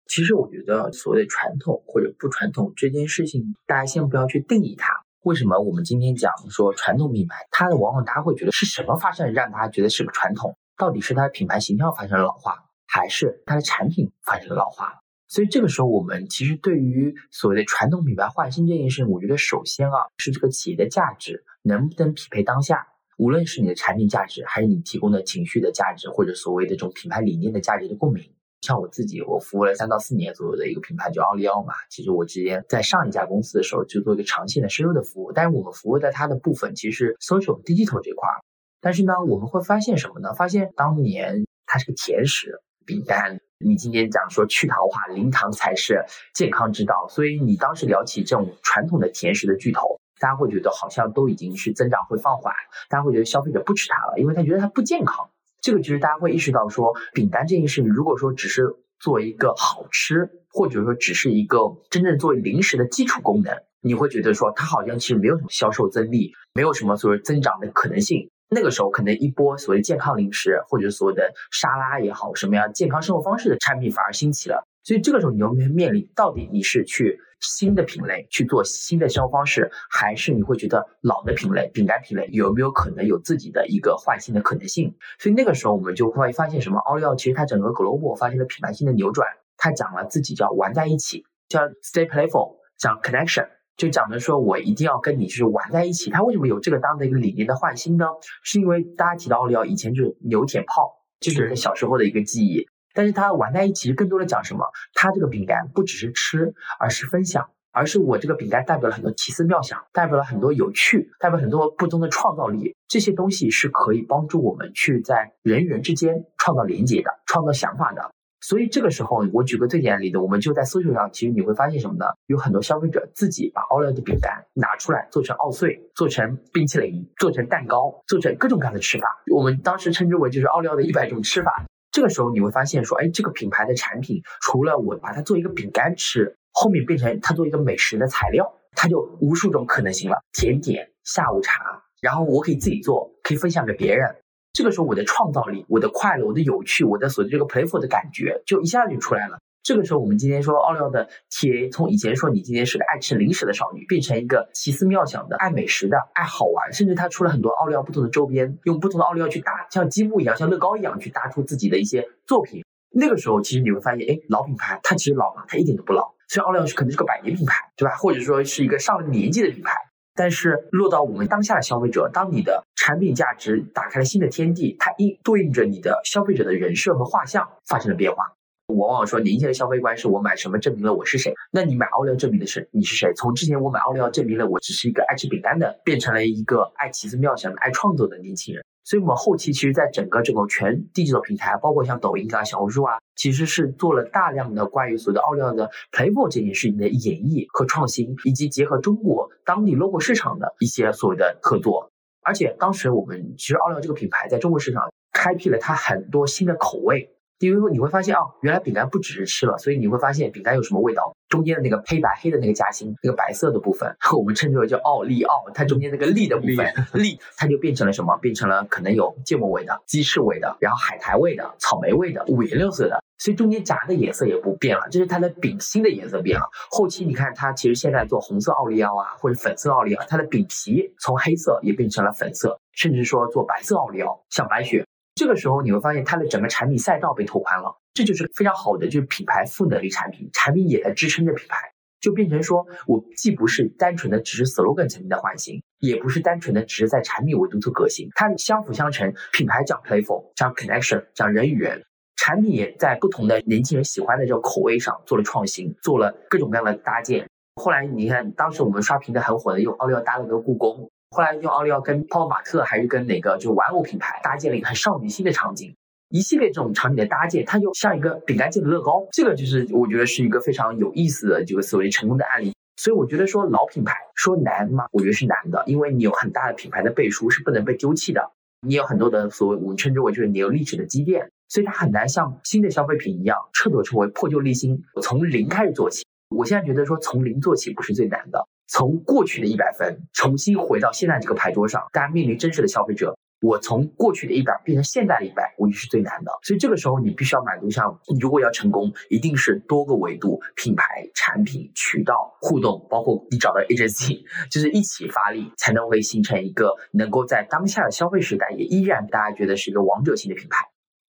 [0.05, 4.93] 其实我觉得，所谓传统或者不传统这件事情，大家先不要去定义它。
[5.23, 10.57] 为什么我们今天讲说传统品牌，它的往往大家会觉得是什么发生让大家觉得是个传统？
[10.77, 14.99] 到底是它的品牌形象发生了老化，还是它的产品发生了老化？
[15.29, 22.87] 所以这个时候，我们其实对于所谓的传统品牌换新这件事，我觉得首先啊，是这个企业的价值能不能匹配当下。
[23.17, 28.29] 无论是你的产品价值，还是你提供的情绪的价值，或者所谓的这种品牌理念的价值的共鸣。
[28.63, 31.73] 像我自己，我服务了三到四年左右的一个品牌叫奥利奥嘛。
[31.89, 38.39] 其实我之前在上一家公司的时候就做一个长线的深入的服务，但是我们服务的它的部分其实 social digital 这块儿。
[38.79, 40.33] 但是呢，我们会发现什么呢？
[40.33, 49.99] 发现当年它是个甜食饼干，你今天讲说去糖化，零糖才是健康之道，所以你当时聊起这种传统的甜食的巨头。
[50.21, 52.53] 大家会觉得好像都已经是增长会放缓，
[52.87, 55.29] 大家会觉得消费者不吃它了，因为他觉得它不健康。
[55.63, 68.29] 这个其实大家会意识到说，饼干这件事，如果说只是做一个好吃，或者说只是一个真正作为零食的基础功能，你会觉得说它好像其实没有什么销售增利，没有什么所谓增长的可能性。
[68.49, 74.67] 那个时候可能一波所谓健康零食，或者所谓的沙拉也好，什么样健康生活方式的产品反而兴起了。
[74.83, 84.95] 所以这个时候你要面面临，到底你是去新的品类去做新的销售方式，还是你会觉得老的品类饼干品类有没有可能有自己的一个换新的可能性？
[85.19, 86.79] 所以那个时候我们就会发现什么？
[86.79, 96.09] 奥利奥其实它整个 global 发生了品牌性的扭转，它讲了自己叫玩在一起，叫 stay playful，讲 connection，就讲的说我一定要跟你就是玩在一起。
[96.11, 98.05] 它为什么有这个当的一个理念的换新呢？
[98.43, 102.67] 是因为大家提到奥利奥以前就是牛舔炮，就是小时候的一个记忆。
[102.93, 104.65] 但是它玩在一起，更多的讲什么？
[104.93, 112.75] 它这个饼干不只是吃，而是分享，而是我这个饼干代表了很多奇思妙想，代表了很多有趣，代表很多不同的创造力。
[112.87, 118.11] 这些东西是可以帮助我们去在人与人之间创造连接的，创造想法的。
[118.39, 122.05] 所以这个时候，我举个最简单的例子，我们就在搜索上，其实你会发现什么呢？
[122.27, 129.23] 有很多消费者自己把奥利奥的饼干拿出来做成奥碎，做成冰淇淋，做成蛋糕，做成各种各样的吃法。
[129.33, 131.63] 我们当时称之为就是奥利奥的一百种吃法。
[131.93, 140.17] 这个时候你会发现，说，哎，这个品牌的产品，除了我把它做一个饼干吃，后面变成它做一个美食的材料，它就无数种可能性了。
[140.33, 144.15] 甜点、下午茶，然后我可以自己做，可以分享给别人。
[144.53, 149.37] 这个时候我的创造力、我的快乐、我的有趣、我的所谓这个 playful 的感觉，就一下子就出来了。
[149.63, 162.61] 这个时候，我们今天说奥利奥的 TA，从以前说你今天是个爱吃零食的少女，变成一个奇思妙想的爱美食的、爱好玩，甚至他出了很多奥利奥不同的周边，用不同的奥利奥去搭，像积木一样，像乐高一样去搭出自己的一些作品。
[162.91, 165.45] 那个时候，其实你会发现，哎，老品牌它其实老吗？
[165.47, 166.13] 它一点都不老。
[166.27, 167.95] 虽然奥利奥是可能是个百年品牌，对吧？
[167.95, 169.71] 或者说是一个上了年纪的品牌，
[170.13, 178.33] 但是落到我们当下的消费者，当你的产品价值打开了新的天地，它一对应着你的消费者的人设和画像发生了变化。
[178.73, 181.33] 我往往说，年轻人消费观是我买什么证明了我是谁。
[181.51, 183.13] 那你买奥利奥证明的是你是谁？
[183.15, 188.65] 从之前我买奥利奥证明了我只是一个爱吃饼干的，变成了一个爱奇思妙想、爱创作的年轻人。
[188.85, 201.91] 所以，我们后期其实，在整个这种全地级的平台，包括像抖音啊、小红书啊，其实是做了大量的关于所谓的奥利奥的 playful 这件事情的演绎和创新，以及结合中国当地 logo 市场的一些所谓的合作。
[202.23, 207.12] 而且，当时我们其实奥利奥这个品牌在中国市场开辟了它很多新的口味。
[207.47, 211.15] 因为你会发现啊，原来饼干不只是吃了，所以你会发现饼干有什么味道？
[211.29, 218.15] 中间的那个黑白黑的那个夹心，那个白色的部分， 我们称之为叫奥利奥，它中间那个粒的部分， 粒它就变成了什么？
[218.17, 226.45] 变成了可能有芥末味的、鸡翅味的，然后海苔味的、草莓味的，五颜六色的，所以中间夹的颜色也不变了，就是它的饼心的颜色变了。
[226.69, 234.85] 后期你看它其实现在做红色奥利奥啊，或者粉色奥利奥，它的饼皮从黑色也变成了粉色，甚至说做白色奥利奥，像白雪。
[235.15, 241.71] 这个时候你会发现它的整个产品赛道被拓宽了，这就是非常好的，就是品牌赋能力产品，产品也在支撑着品牌，
[242.01, 251.83] 就变成说我既不是单纯的只是 slogan 层面的换新，也不是单纯的只是在产品维度做革新，它相辅相成，品牌讲 playful，讲 connection，讲人与人，
[252.15, 257.29] 产品也在不同的年轻人喜欢的这个口味上做了创新，做了各种各样的搭建。
[257.61, 260.89] 后来你看，当时我们刷屏的很火的，用奥利奥搭了个故宫。
[261.13, 265.75] 后来用奥利奥跟泡泡玛特还是跟哪个就玩偶品牌搭建了一个很少女心的场景，
[266.09, 272.51] 一系列这种场景的搭建，它就像一个饼干界的乐高，这个就是我觉得是一个非常有意思的这个所谓成功的案例。
[272.77, 274.85] 所以我觉得说老品牌说难吗？
[274.91, 278.31] 我觉得是难的，因为你有很大的品牌的背书是不能被丢弃的，
[278.67, 286.03] 你有很多的所谓我们称之为就是你有历史的积淀，所以它很难像新的消费品一样彻头彻尾破旧立新，从零开始做起。
[286.35, 288.43] 我现在觉得说从零做起不是最难的。
[288.67, 296.31] 从过去的一百分重新回到现在这个牌桌上，大家面临真实的消费者，我从过去的一百变成现在的一百，我觉得是最难的。
[296.43, 310.65] 所以这个时候你必须要满足上，你如果要成功，一定是多个维度：品牌、产品、渠道、互动，包括你找到 agency， 就是一起发力，才能会形成一个能够在当下的消费时代也依然大家觉得是一个王者型的品牌。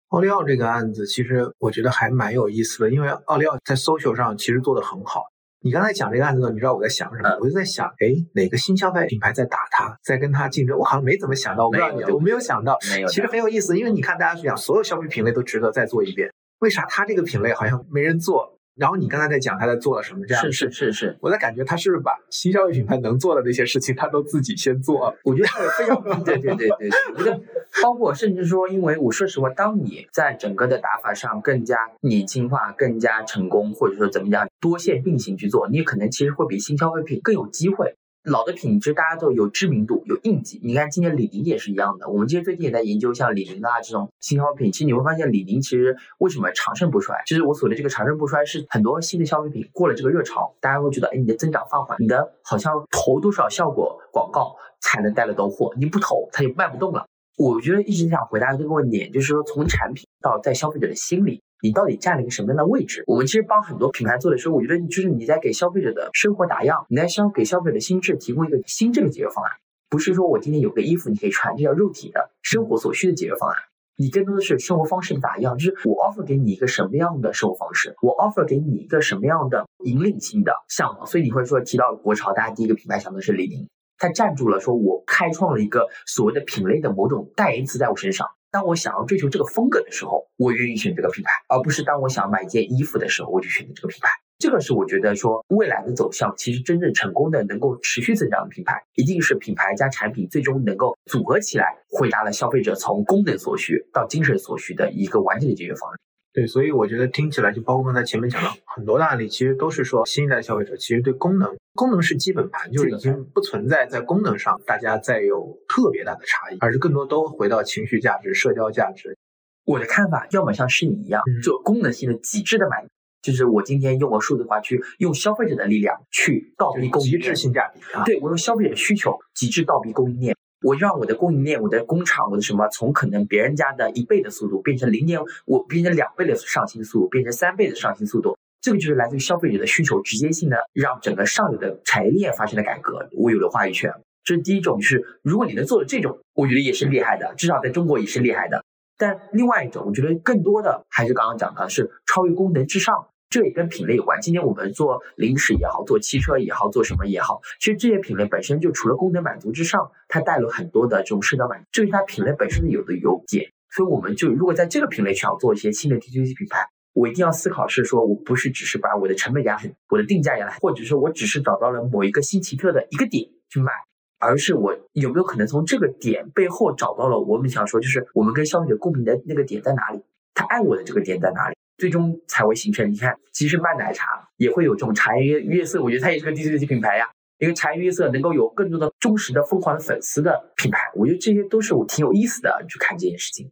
[0.08, 5.22] 奥利奥这个案子，其实我觉得还蛮有意思的，因为奥利奥在 social 上其实做得很好。
[5.64, 7.38] 你刚才讲这个案子呢，你知道我在想什么？
[7.40, 10.76] 我就在想，哎，哪个新消费品牌在打他，在跟他竞争？
[10.76, 12.76] 我好像没怎么想到，我不知道你，我没有想到。
[12.92, 18.58] 没有，其实很有意思，因为你看，大家去讲所有消费品类都值得再做一遍，为啥他这个品类好像没人做？
[18.74, 20.42] 然后你刚才在讲他在做了什么这样？
[20.44, 25.16] 是是是是，我在感觉他是不是把新消费品牌能做的那些事情，他都自己先做了？
[25.24, 27.40] 我觉得非常对对对对，我觉得
[27.82, 37.96] 包括甚至说，因为我说实话，当你在整个的打法上更加年轻化、更加成功，或者说怎么样多线并行去做，你可能其实会比新消费品更有机会。
[38.24, 40.60] 老的品质大家都有知名度、有印记。
[40.62, 42.08] 你看今年李宁也是一样的。
[42.08, 44.72] 我们其实最近也在研究像李宁啊这种新消费品。
[44.72, 47.20] 其实你会发现，李宁其实为什么长盛不衰？
[47.26, 55.74] 就是我所谓的这个长盛不衰，是很多新的消费品过了这个热潮，大家会觉得，哎，你的增长放缓，你的好像投多少效果广告才能带得动货？
[55.76, 57.06] 你不投，它就卖不动了。
[57.36, 61.42] 我觉得一直想回答这个问题，就是说从产品到在消费者的心里。
[61.62, 63.04] 你到底占了一个什么样的位置？
[63.06, 69.52] 我们其实帮很多品牌做的时候，我觉得就是你在给消费者的生活打样，你在消给消费者的心智提供一个心智的解决方案，
[69.88, 73.56] 不是说我今天有个衣服你可以穿，这叫肉体的生活所需的解决方案。
[73.96, 81.06] 你更多的是生活方式的打样，就是我 offer 给你一个什么样的生活方式，我 offer 给你一个什么样的引领性的项目。
[81.06, 88.26] 所以你会说提到国潮，大家第一个品牌想的是李宁，它站住了，说我开创了一个所谓的品类的某种代言词在我身上。
[88.52, 94.10] 当我想要追求这个风格的时候，我愿意选这个品牌，而不是当我想买一件衣服的时候，我就选择这个品牌。
[94.38, 105.98] 这个是我觉得说未来的走向，其实真正成功的、能够持续增长的品牌，一定是品牌加产品最终能够组合起来，回答了消费者从功能所需到精神所需的一个完整的解决方案。
[106.34, 119.18] 对，所以我觉得听起来就包括刚才前面讲的很多的案例，其实都是说新一代消费者其实对功能，功能是基本盘，就是已经不存在在功能上大家再有特别大的差异，而是更多都回到情绪价值、社交价值。
[119.66, 122.86] 我的看法，要么像是你一样做功能性的极致的满，
[123.20, 130.34] 就是我今天用我数字化去用消费者的力量去倒逼供应链，极致性价比啊，对我用消费者的需求极致倒逼供应链。
[130.62, 143.92] 我让我的供应链、我的工厂、我的什么，从可能别人家的一倍的速度变成零点，我变成两倍的上新速度，变成三倍的上新速度，这个就是来自于消费者的需求，直接性的让整个上游的产业链发生了改革，我有了话语权。
[144.24, 148.64] 这是第一种，就是如果你能做的这种，我觉得也是厉害的，至少在中国也是厉害的。
[148.96, 153.08] 但另外一种，我觉得更多的还是刚刚讲的是超越功能之上。
[153.32, 154.20] 这也跟品类有关。
[154.20, 163.50] 今天我们做零食也好，做汽车也好，做什么也好，其实这些品类本身就除了功能满足之上，它带了很多的这种社交满足，这是它品类本身的有的优点。
[163.70, 173.72] 所以我们就如果在这个品类想要做一些新的 TTC 品牌，我一定要思考是说我不是只是把我的成本压很，我的定价压很，或者说我只是找到了某一个新奇特的一个点去卖，
[174.18, 180.02] 而是我有没有可能从这个点背后找到了我们想说，就是我们跟消费者共鸣的那个点在哪里，
[180.34, 181.56] 他爱我的这个点在哪里。
[181.78, 182.90] 最终才会形成。
[182.90, 187.08] 你看，即使卖奶茶也会有这种茶颜悦悦色，我觉得它也是个 D C C 品牌呀。
[187.38, 193.50] 一个茶颜悦色能够有更多的忠实的疯狂的粉丝的品牌，我觉得这些都是我挺有意思的去看这件事情。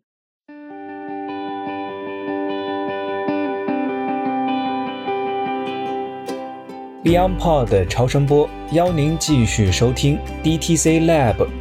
[7.02, 11.59] BeyondPod 超声波邀您继续收听 D T C Lab。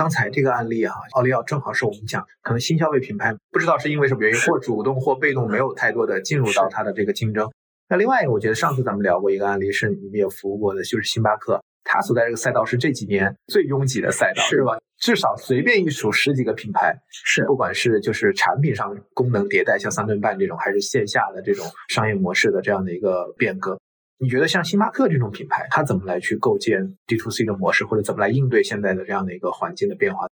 [0.00, 7.50] 刚才这个案例啊，奥利奥正好是我们讲，可能新消费品牌不知道是因为什么原因，或主动或被动，没有太多的进入到它的这个竞争。
[7.86, 14.78] 那另外一个，我觉得上次咱们聊过一个案例，是你们也服务过的，就是星巴克，它所在这个赛道是这几年最拥挤的赛道，是吧？
[14.96, 23.78] 至少随便一数十几个品牌，是，不管是就是产品上功能迭代，像三顿半这种，还是线下的这种商业模式的这样的一个变革。
[24.22, 30.28] 你觉得像星巴克这种品牌，它怎么来去构建 D to C 的模式，或者怎么来应对现在的这样的一个环境的变化？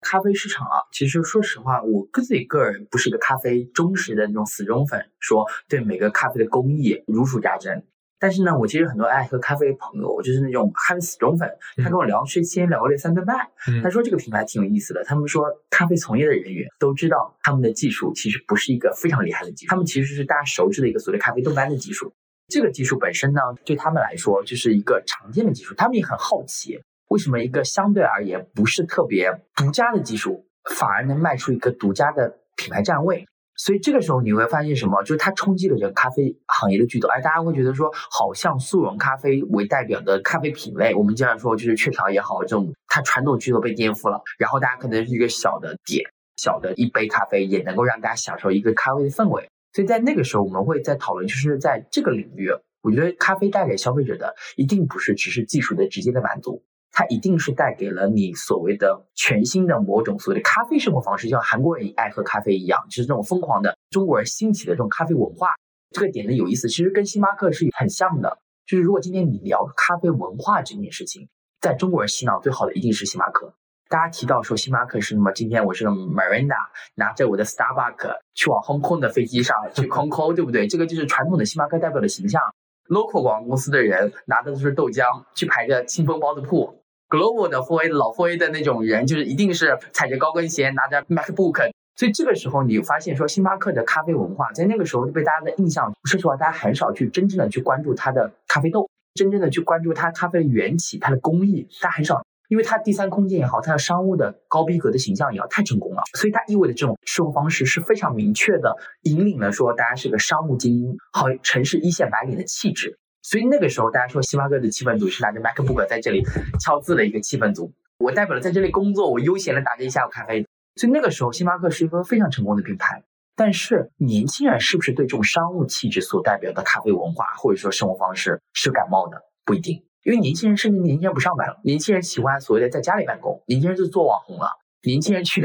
[0.00, 7.84] 咖啡市场啊，其实说实话，我自己个人不是一个咖啡忠实的那种死忠粉，说对每个咖啡的工艺如数家珍。
[8.18, 11.46] 但是呢，我其实很多爱喝咖啡的朋友，就是那种咖啡死忠粉，
[11.84, 13.36] 他跟我聊之前聊了这三顿半，
[13.82, 15.04] 他说这个品牌挺有意思的。
[15.04, 22.14] 他们说咖啡从业的人员都知道，他们的技术其实不是一个非常厉害的技术，他们其实是大家熟知的一个所谓咖啡冻干的技术。
[22.48, 25.74] 这个技术本身呢，对他们来说就是一个常见的技术。
[25.74, 33.26] 他们也很好奇，为什么一个相对而言不是特别独家的技术，反而能卖出一个独家的品牌站位？
[33.58, 35.02] 所以这个时候你会发现什么？
[35.02, 37.08] 就是它冲击了这个咖啡行业的巨头。
[37.08, 44.20] 哎，大家会觉得说，好像速溶咖啡为代表的咖啡品类，我们经常说就是雀巢也好，这种它传统巨头被颠覆了。
[44.38, 46.04] 然后大家可能是一个小的点，
[46.36, 49.48] 小的一杯咖啡也能够让大家享受一个咖啡的氛围。
[49.76, 52.48] 所以在那个时候，我们会在讨论，就是在这个领域，
[52.80, 65.48] 我觉得咖啡带给消费者的一定不是只是技术的直接的满足，它一定是带给了你所谓的全新的某种所谓的咖啡生活方式，就像韩国人爱喝咖啡一样，就是这种疯狂的中国人兴起的这种咖啡文化。
[65.90, 68.38] 这个点的有意思，其实跟星巴克是很像的。
[68.66, 71.28] 就是如果今天你聊咖啡文化这件事情，
[71.60, 73.54] 在中国人洗脑最好的一定是星巴克。
[73.88, 75.30] 大家提到说星巴克是什么？
[75.30, 76.56] 今天我是 Miranda，
[76.96, 80.66] 拿着我的 Starbucks 去往 Hong Kong 的飞机上去 Hong Kong，对不对？
[80.66, 82.42] 这个就是传统的星巴克代表的形象。
[82.88, 86.82] Local 广告公司的人拿的都是豆浆，去排着清风包子铺。
[87.08, 91.70] Global 的 4A 老 4A 的那种人，就是一定是踩着高跟鞋，拿着 MacBook。
[91.94, 112.98] 所以这个时候，你发现说星巴克的咖啡文化，在那个时候就被大家的印象，说实话，大家很少去真正的去关注它的咖啡豆，真正的去关注它咖啡的缘起、它的工艺，大家很少，因为它第三空间也好，它的商务的高逼格的形象也好，太成功了，所以它意味着这种生活方式是非常明确的，引领了说大家是个商务精英，好城市一线白领的气质。
[113.22, 116.22] 所以那个时候，大家说星巴克的气氛组是拿着 MacBook 在这里
[116.60, 120.46] 敲字的一个气氛组，我代表了在这里工作，我悠闲的打着一下午咖啡。
[120.76, 123.02] 所以那个时候，星巴克是一个非常成功的品牌。
[123.34, 129.20] 但是年轻人是不是对这种商务气质所代表的咖啡文化或者说生活方式是感冒的？
[129.44, 134.48] 不一定，因为年轻人甚至年轻人不上班了，年轻人喜欢所谓的在家里办公，年轻人就做网红了。
[134.84, 135.40] 年轻人去，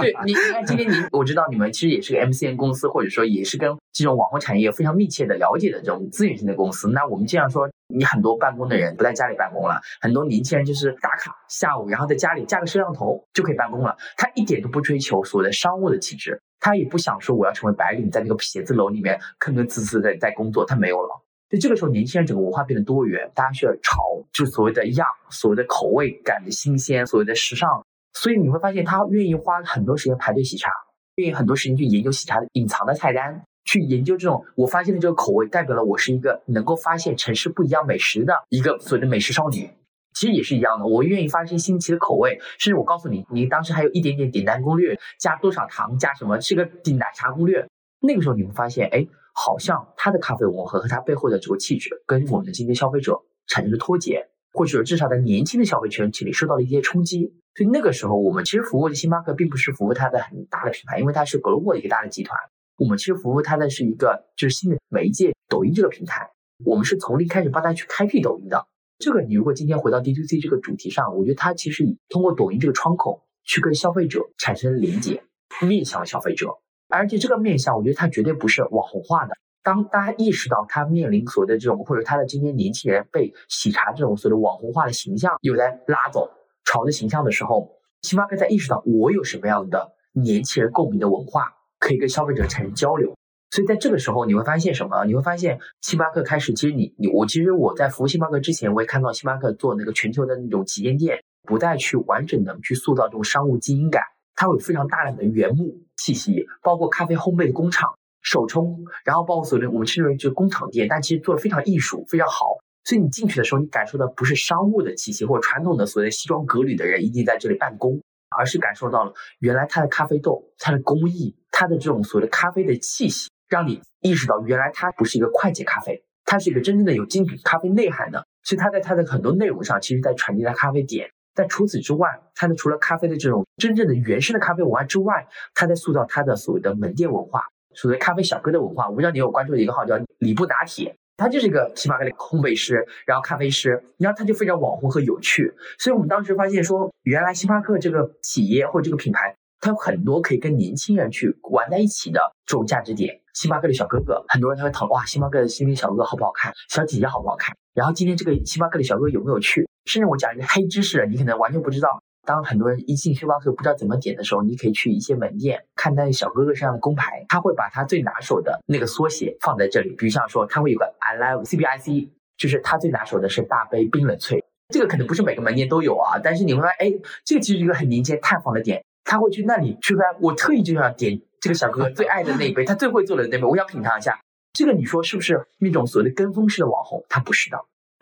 [0.00, 6.88] 对你，你看今天您，我知道你们其实也是个 MCN 公司，或者说也是跟这种网红产业非常密切的了解的这种资源型的公司。
[6.88, 13.94] 那我们经常说，你很多办公的人不在家里办公了，很多年轻人就是打卡下午，然后在家里架个摄像头就可以办公了。
[14.16, 21.22] 他一点都不追求所谓的商务的气质，他也不想说我要成为白领，在那个写字楼里面吭吭哧哧在在工作，他没有了。
[21.48, 23.96] 所以这个时候，年轻人整个文化变得多元，大家需要潮，
[24.32, 27.68] 就是所谓的样，所谓的口味感的新鲜，所谓的时尚。
[28.14, 30.70] 所以你会发现，他愿意花很多时间排队喜茶，
[31.16, 39.70] 愿意很多时间去研究喜茶的隐藏的菜单，去研究这种我发现的这个口味，代表了我是一个能够发现城市不一样美食的一个所谓的美食少女。
[40.14, 47.68] 其实也是一样的，我愿意发现新奇的口味，甚至我告诉你，你当时还有一点点点单攻略，加多少糖，加什么，是个顶奶茶攻略。
[48.00, 49.06] 那个时候你会发现，哎，
[49.38, 57.34] 好像他的咖啡文化和他背后的这个气质，跟我们的今天消费者产生了脱节，或者至少在年轻的消费群体里受到了一些冲击。
[57.54, 62.34] 所以那个时候，我们其实服务的星巴克并不是服务它的很大的品牌，因为它是 global 的一个大的集团。
[62.78, 66.30] 我们其实服务它的是一个就是新的媒介抖音这个平台。
[66.64, 68.66] 我们是从零开始帮他去开辟抖音的。
[68.98, 75.22] 这个你如果今天回到 D to C 这个主题上，我觉得它其实通过抖音这个窗口去跟消费者产生连接，
[75.60, 76.48] 面向消费者。
[76.88, 79.34] 而且这个面相，我觉得它绝对不是网红化的。
[79.62, 86.30] 当大家意识到它面临所谓的这种，或者它的今天年轻人被喜茶这种所谓的网红化的形象有在拉走。
[86.64, 87.70] 潮的形象的时候，
[88.02, 93.14] 星巴克在意识到我有什么样的年轻人共鸣的文化可以跟消费者产生交流，
[93.52, 95.04] 所以在这个时候你会发现什么？
[95.04, 104.02] 你会发现星巴克开始，其实你你我其实我在服务星巴克之前，我也看到星巴克做那个全球的那种旗舰店，不再去完整的去塑造这种商务精英感，
[104.34, 112.58] 它会有非常大量的原木气息，包括咖啡烘焙的工厂、手冲，然后包括所谓的我们称之为就是工厂店，但其实做的非常艺术，非常好。
[112.84, 118.00] 所以你进去的时候，你感受的不是商务的气息，或传统的所谓西装革履的人一定在这里办公，
[118.36, 128.24] 而是感受到了原来它的咖啡豆、它的工艺、它的这种所谓的咖啡的气息，让你意识到原来它不是一个快捷咖啡，它是一个真正的有精品咖啡内涵的。
[128.44, 131.10] 所以它在它的很多内容上，其实在传递它咖啡点。
[131.36, 137.42] 但除此之外，它的除了咖啡的这种真正的原生的咖啡文化之外，它在塑造它的所谓的门店文化，
[137.74, 138.88] 所谓咖啡小哥的文化。
[138.88, 140.96] 我不知道你有关注的一个号叫“礼布拿铁”。
[141.18, 145.50] 他就是一个星巴克的烘焙师，然后咖啡师，然后他就非常网红和有趣。
[145.78, 153.18] 所以我们当时发现说，原来星巴克这个企业或者这个品牌，它有很多可以跟年轻人去玩在一起的这种价值点。
[153.32, 157.56] 星巴克的小哥哥，很多人他会讨哇，星巴克的新品小哥哥好不好看，小姐姐好不好看？
[157.72, 159.66] 然后今天这个星巴克的小哥哥有没有趣？
[159.86, 162.02] 甚至我讲一个黑知识，你可能完全不知道。
[162.26, 169.94] 当很多人一进星巴克不知道怎么点的时候，你可以去一些门店看那小哥哥身上的工牌，他会把他最拿手的那个缩写放在这里。
[169.96, 174.42] 比如像说，他会有个 I love CBIC，就是他最拿手的是大杯冰冷萃。
[174.74, 178.84] 这个可能不是每个门店都有啊，但是你会发现，哎，这个其实是一个很年轻探访的点。
[179.04, 184.18] 他会去那里去看，我特意就要点这个小哥哥最爱的那一杯，他最会做的那杯，我想品尝一下。
[184.52, 187.04] 这个你说是不是那种所谓的跟风式的网红？
[187.08, 187.56] 他不是的，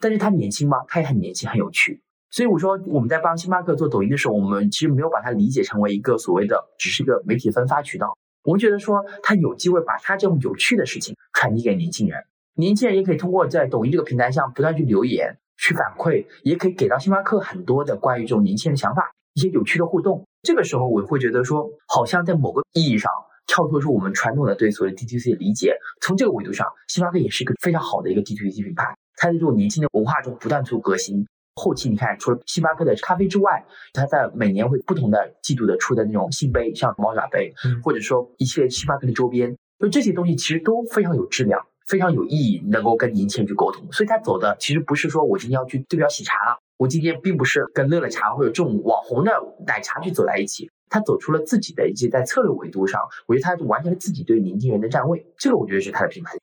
[0.04, 0.84] 但是他年轻吗？
[0.86, 2.02] 他也很年轻，很有趣。
[2.30, 8.14] 所以我说，我们在帮星巴克做抖音的时候，我们其实没有把它理解成为一个所谓的只是一个媒体分发渠道。
[8.42, 12.22] 我们觉得说，他有机会把他这种有趣的事情传递给年轻人，
[12.54, 20.22] 年轻人也可以通过在抖音这个平台上不断去留言、去反馈，也可以给到星巴克很多的关于这种年轻人的想法、一些有趣的互动。
[20.42, 23.10] 这个时候，我会觉得说，好像在某个意义上，
[23.46, 25.78] 跳脱出我们传统的对所谓 DTC 的理解。
[26.02, 28.94] 从这个维度上，星巴克也是一个非常好的一个 DTC 品牌。
[29.24, 31.26] 它在这种年轻的文化中不断做革新。
[31.54, 33.64] 后期你看，除了星巴克的咖啡之外，
[33.94, 43.90] 它在每年会不同的季度的出的那种信杯，像猫爪杯，或者说一系列星巴克的周边，就这些东西其实都非常有质量，非常有意义，能够跟年轻人去沟通。
[43.92, 49.32] 所以他走的其实不是说我今天要去对标喜茶了，我今天并不是跟乐乐茶或者这种网红的
[49.66, 56.36] 奶茶去走在一起，他走出了自己的一些在策略维度上，我觉得它完成了自己对年轻人的站位，这个我觉得是他的品牌。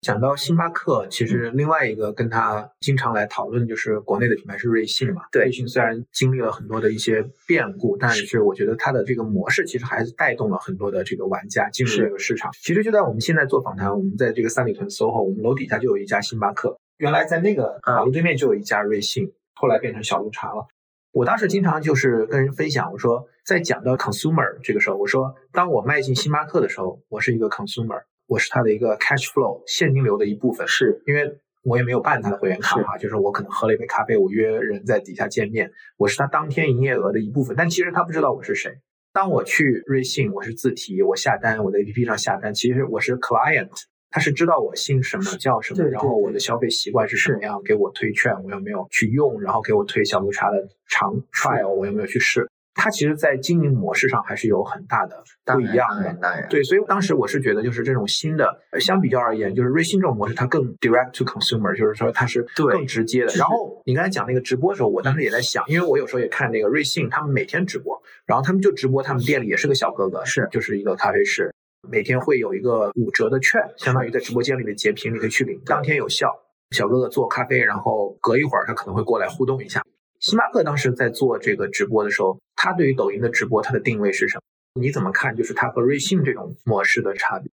[0.00, 5.22] 讲到星巴克，其实另外一个跟他经常来讨论就是国内的品牌是瑞幸嘛。
[5.32, 12.52] 对，瑞幸虽然经历了很多的一些变故，但是我觉得它的这个模式其实还是带动了很多的这个玩家进入这个市场。
[12.62, 20.68] 其实就在我们现在做访谈，我们在这个三里屯 SOHO，我们楼底下就有一家星巴克，原来在那个马路对面就有一家瑞幸，后来变成小鹿茶了。
[21.10, 28.02] 我当时经常就是跟人分享，我说在讲到 consumer 这个时候，我说当我迈进星巴克的时候，我是一个 consumer。
[28.28, 38.70] 我是他的一个 cash flow 现金流的一部分，是因为我也没有办他的会员卡啊，就是我可能喝了一杯咖啡，我约人在底下见面，我是他当天营业额的一部分，但其实他不知道我是谁。
[39.14, 43.70] 当我去瑞幸，我是自提，我下单，我在 APP 上下单，其实我是 client，
[44.10, 52.46] 他是知道我姓什么叫什么，然后我的消费习惯是什么样，给我推券，我有没有去用，然后给我推小绿茶的长 trial，我有没有去试。
[52.80, 56.16] 它其实，在经营模式上还是有很大的不一样的。
[56.48, 63.34] 对，所以当时我是觉得，就是这种新的，相比较而言，就是瑞幸这种模式，它更 direct to consumer，就是说它是更直接的。
[63.34, 71.52] 然后你刚才讲那个直播的时候，我当时也在想，因为我有时候也看那个瑞幸，他们每天直播，然后他们就直播他们店里也是个小哥哥，是就是一个咖啡师，
[71.90, 76.32] 每天会有一个五折的券，相当于在直播间里面截屏，你可以去领，当天有效。
[76.76, 79.82] 小哥哥做咖啡，然后隔一会儿他可能会过来互动一下。
[80.20, 84.42] 星巴克当时在做这个直播的时候，它对于抖音的直播，它的定位是什么？
[84.80, 85.36] 你怎么看？
[85.36, 87.50] 就是它和瑞幸这种模式的差别？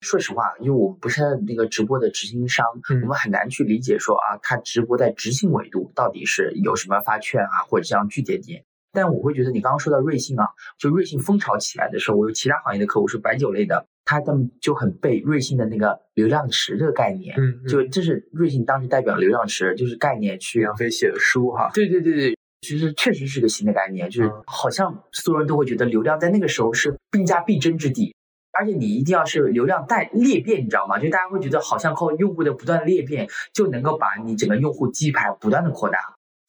[0.00, 2.66] 说实话，因为我们不是那个直播的执行商，
[3.02, 8.64] 我们很难去理解说啊，它直播在执行维度到底是有什么发券啊，或者这样具体点。
[8.92, 10.48] 但我会觉得，你刚刚说到瑞幸啊，
[10.78, 28.14] 就瑞幸风潮起来的时候，我有其他行业的客户是白酒类的，他他们就很被瑞幸的那个流量池这个概念，嗯，就这是瑞幸当时代表流量池就是概念去杨飞写的书哈，对对对对，其实确实是个新的概念，就是好像所有人都会觉得流量在那个时候是兵家必争之地，
[28.58, 30.98] 而且你一定要是流量带裂变，你知道吗？
[30.98, 35.98] 就大家会觉得好像靠用户的不断裂变就能够把你整个用户基盘不断的扩大。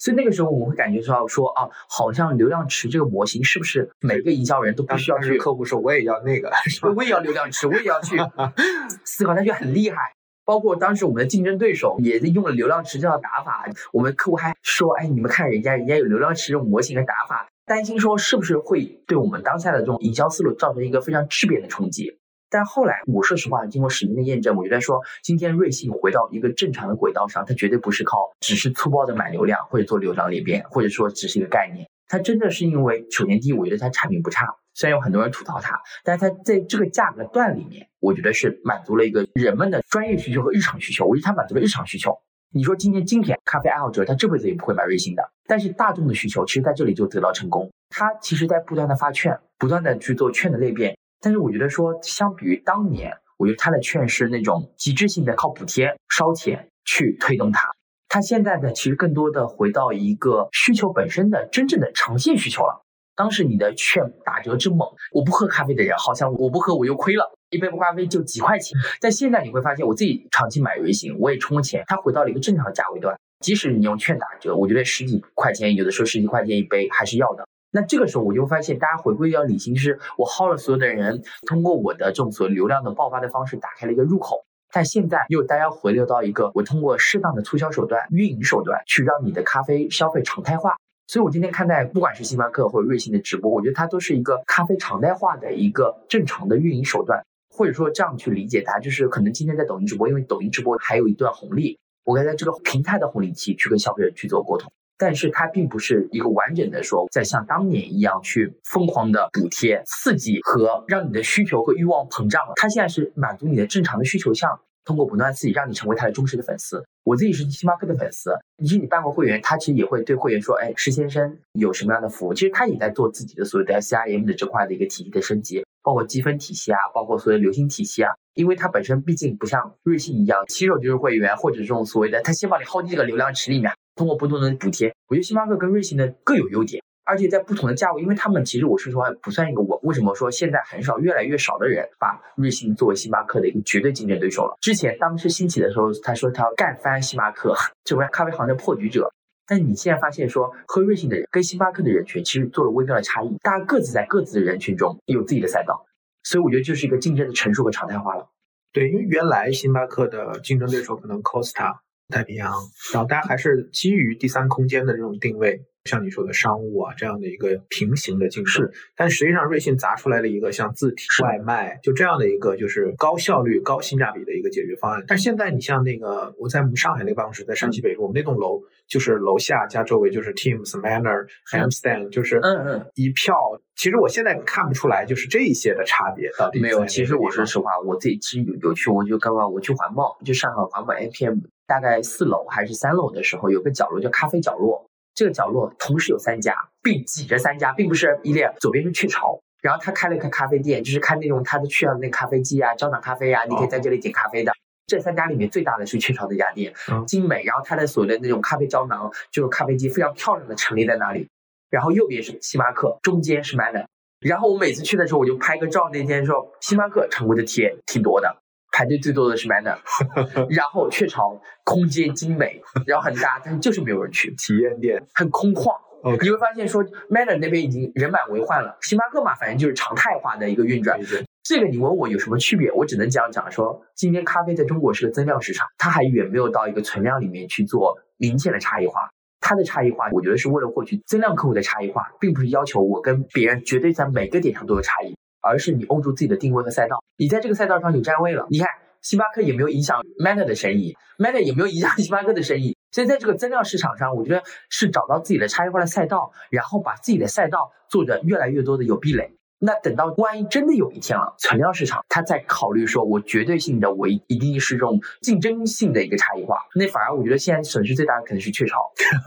[0.03, 5.37] 所以那个时候，我们会感觉到说啊，好像流量池这个模型是不是每个营销人都必须要去？
[5.37, 6.51] 客户说我也要那个，
[6.93, 8.17] 我也要流量池，我也要去
[9.05, 9.95] 思考，那就很厉害。
[10.43, 22.19] 包括当时我们的竞争对手也用了流量池这套打法，我们客户还说，哎，你们看人家，人家有流量池这种模型的打法，担心说是不是会对我们当下的这种营销思路造成一个非常质变的冲击。
[22.53, 31.89] 但后来，我说实话，经过十年的验证，我觉得说，今天瑞幸回到一个正常的轨道上，它绝对不是靠只是粗暴的买流量或者做流量裂变，或者说只是一个概念。
[32.07, 34.45] 它真的是因为，首先第一，我觉得它产品不差，
[34.75, 41.07] 虽然有很多人吐槽它，但是它在这个价格段里面，我觉得是满足了一个人们的专业需求和日常需求。
[41.07, 42.15] 我觉得它满足了日常需求。
[42.53, 47.71] 你说今天精品咖啡爱好者，他这辈子也不会买瑞幸的，但是大众的需求其实在这里就得到成功。
[47.89, 50.95] 它其实在不断的发券，不断的去做券的裂变。
[51.23, 53.13] 但是我觉得说，相比于当年。
[53.35, 57.67] 我觉得他的券是那种极致性的靠补贴烧钱去推动它，
[58.07, 62.85] 它现在的其实更多的回到一个需求本身的真正的长线需求了。
[63.15, 68.77] 当时你的券打折之猛，我不喝咖啡的人好像我不喝我又亏了，一杯不咖啡就几块钱。
[69.01, 73.19] 但现在你会发现，我自己长期买瑞幸，我也充了钱，它回到了一个正常的价位段。
[73.39, 77.45] 即使你用券打折，我觉得十几块钱，有的时候十几块钱一杯还是要的。
[77.75, 84.45] 那这个时候我就发现，大家回归到理性，是我薅了所有的人，通过我的这种所谓流量的爆发的方式，打开了一个入口。
[84.71, 90.75] 但现在又大家回流到一个，我通过适当的促销手段、运营手段，去让你的咖啡消费常态化。
[91.07, 104.71] 所以我今天看待不管是星巴克或者瑞幸的直播，我觉得它都是一个咖啡常态化的一个正常的运营手段，或者说这样去理解它，就是可能今天在抖音直播，因为抖音直播还有一段红利，我可以在这个平台的红利期去跟消费者去做沟通。
[104.97, 112.53] 但是它并不是一个完整的说，在像当年一样去疯狂的补贴、刺激和让你的需求和欲望膨胀了。
[112.55, 116.83] 它现在是满足你的正常的需求项，通过不断刺激让你成为它的忠实的粉丝。
[117.03, 122.33] 我自己是星巴克的粉丝，其实你办过会员，他其实也会对会员说，哎，施先生有什么样的服务？
[122.33, 128.11] 其实他也在做自己的所谓的 CRM 的这块的一个体系的升级，包括积分体系啊，包括所谓流星体系啊。
[128.35, 133.71] 因为它本身毕竟不像瑞幸一样，起手就是会员或者这种所谓的，他先把你薅进这个流量池里面。
[133.95, 136.83] 通过不同的补贴，我觉得星巴克跟瑞幸的各有优点。
[137.05, 144.55] 而且在不同的价位，因为他们其实我说实话不算一个我为什么说现在很少越来越少的人把瑞幸作为星巴克的一个绝对竞争对手了。
[144.61, 149.11] 之前当时兴起的时候，他说他要干翻星巴克，成为咖啡行的破局者。
[149.45, 155.85] 但你现在发现说喝瑞幸的人跟星巴克的人群其实做了微妙的差异，大家各自在各自的人群中有自己的赛道，
[156.23, 158.29] 所以我觉得就是一个竞争的成熟和常态化了。
[158.71, 161.79] 对，因为原来星巴克的竞争对手可能 Costa、
[162.13, 162.53] 太平洋，
[162.93, 165.61] 然后大家还是基于第三空间的这种定位。
[165.85, 175.03] 像你说的商务啊这样的一个平行的竞争，但实际上瑞幸砸出来了一个像自提外卖就这样的一个就是高效率、高性价比的一个解决方案。
[175.05, 178.61] 但现在你像那个我在我们上海那个办公室，在山西北路，我们那栋楼
[178.93, 183.33] 就是楼下加周围就是 Teams、Manner、Hamstand，就是嗯嗯一票。
[183.75, 186.85] 其实我现在看不出来就是这一些的差别到底没有。
[186.85, 194.85] 其实我说实话，我自己其实有有去，我就刚刚我去环贸，就上海环贸 APM，大概四楼还是三楼的时候，有个角落叫咖啡角落。
[195.15, 198.53] 这个角落同时有三家，并挤着三家，并不是一列。
[198.59, 204.51] 左边是雀巢，然后他开了一个咖啡店，就是开那种他的去的那咖啡机啊，胶囊咖啡啊，你可以在这里点咖啡的。
[204.85, 206.73] 这三家里面最大的是雀巢的一家店，
[207.07, 207.43] 精美。
[207.43, 211.27] 然后它的所谓的那种咖啡胶囊，就是咖啡机非常漂亮的陈列在那里。
[211.69, 213.85] 然后右边是星巴克，中间是 Manner。
[214.19, 215.89] 然后我每次去的时候，我就拍个照。
[215.91, 218.37] 那天说星巴克常规的贴挺多的。
[218.75, 219.77] 排队最多的是 Manner，
[220.49, 224.33] 然后雀巢空间精美，然后很大，但是就是没有人去。
[224.35, 225.79] 体验店很空旷，
[226.19, 228.75] 你会发现说 Manner 那边已经人满为患了。
[228.81, 230.99] 星巴克嘛，反正就是常态化的一个运转。
[231.43, 239.09] 这个你问我有什么区别，我只能讲讲说，今天咖啡在中国是个增量市场，它还远没有到一个存量里面去做明显的差异化。
[239.41, 245.17] 它的差异化，我觉得是为了获取增量客户的差异化，并不是要求我跟别人绝对在每个点上都有差异。
[245.41, 248.47] 而是你握住自己的定位和赛道，你在这个赛道上有站位了。
[248.49, 248.69] 你看，
[249.01, 252.77] 星巴克也没有影响 Manner 的生意，Manner 也没有影响 星巴克的生意。
[252.91, 259.33] 所以在这个增量市场上，我觉得是找到自己的差异化的赛道，然后把自己的赛道做的越来越多的有壁垒。
[259.65, 268.77] 那等到万一真的有一天了，存量市场，他在考虑说，我绝对性的，我一一定是这种竞争性的一个差异化，那反而我觉得现在损失最大的可能是雀巢。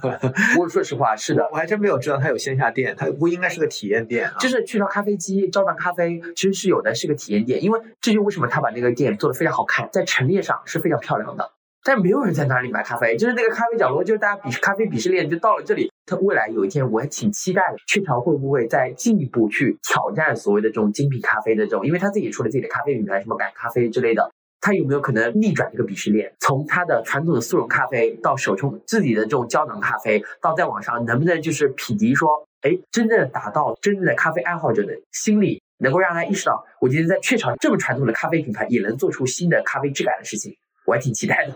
[0.60, 11.50] 我说实话，是的，我还真没有知道它有线下店，它不应该是个体验店，啊就是雀巢咖啡机、胶囊咖啡其实是有的，是个体验店，因为这就为什么他把那个店做的非常好看，在陈列上是非常漂亮的。
[11.86, 15.88] 但没有人在那里买咖啡，就是那个咖啡角落，就是大家比咖啡鄙视链就到了这里。
[16.04, 21.86] 它未来有一天，我还挺期待的，雀巢会不会再进一步去挑战所谓的这种精品咖啡的这种？
[21.86, 24.28] 因为他自己出了自己的咖啡品牌，什么感咖啡之类的，
[24.60, 26.32] 他有没有可能逆转这个鄙视链？
[26.40, 32.28] 从他的传统的速溶咖啡到手冲自己的这种胶囊咖啡，到在网上，能不能就是匹敌说，
[32.62, 41.54] 哎，真正达到真正的咖啡爱好者的心理，能够让他意识到，我今天在雀巢这么传统的咖啡品牌，也能做出新的咖啡质感的事情，我还挺期待的。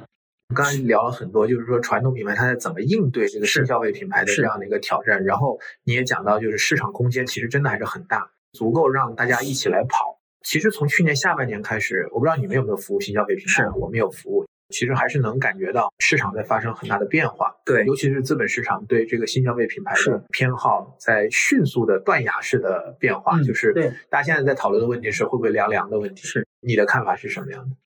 [0.55, 5.25] 刚才聊了很多，就是说传统品牌它在怎么应对这个新消费品牌的这样的一个挑战。
[5.25, 10.21] 然后你也讲到，就是市场空间其实真的还是很大，足够让大家一起来跑。
[10.43, 17.55] 其实从去年下半年开始，我不知道你们有没有服务新消费品牌，我们有服务，其实还是能感觉到市场在发生很大的变化。
[17.65, 23.41] 对，尤其是资本市场对这个新消费品牌的偏好在迅速的断崖式的变化。
[23.43, 23.73] 就是，
[24.09, 26.23] 大家现在在讨论的问题是会不会凉凉的问题。
[26.27, 27.77] 是，你的看法是什么样的？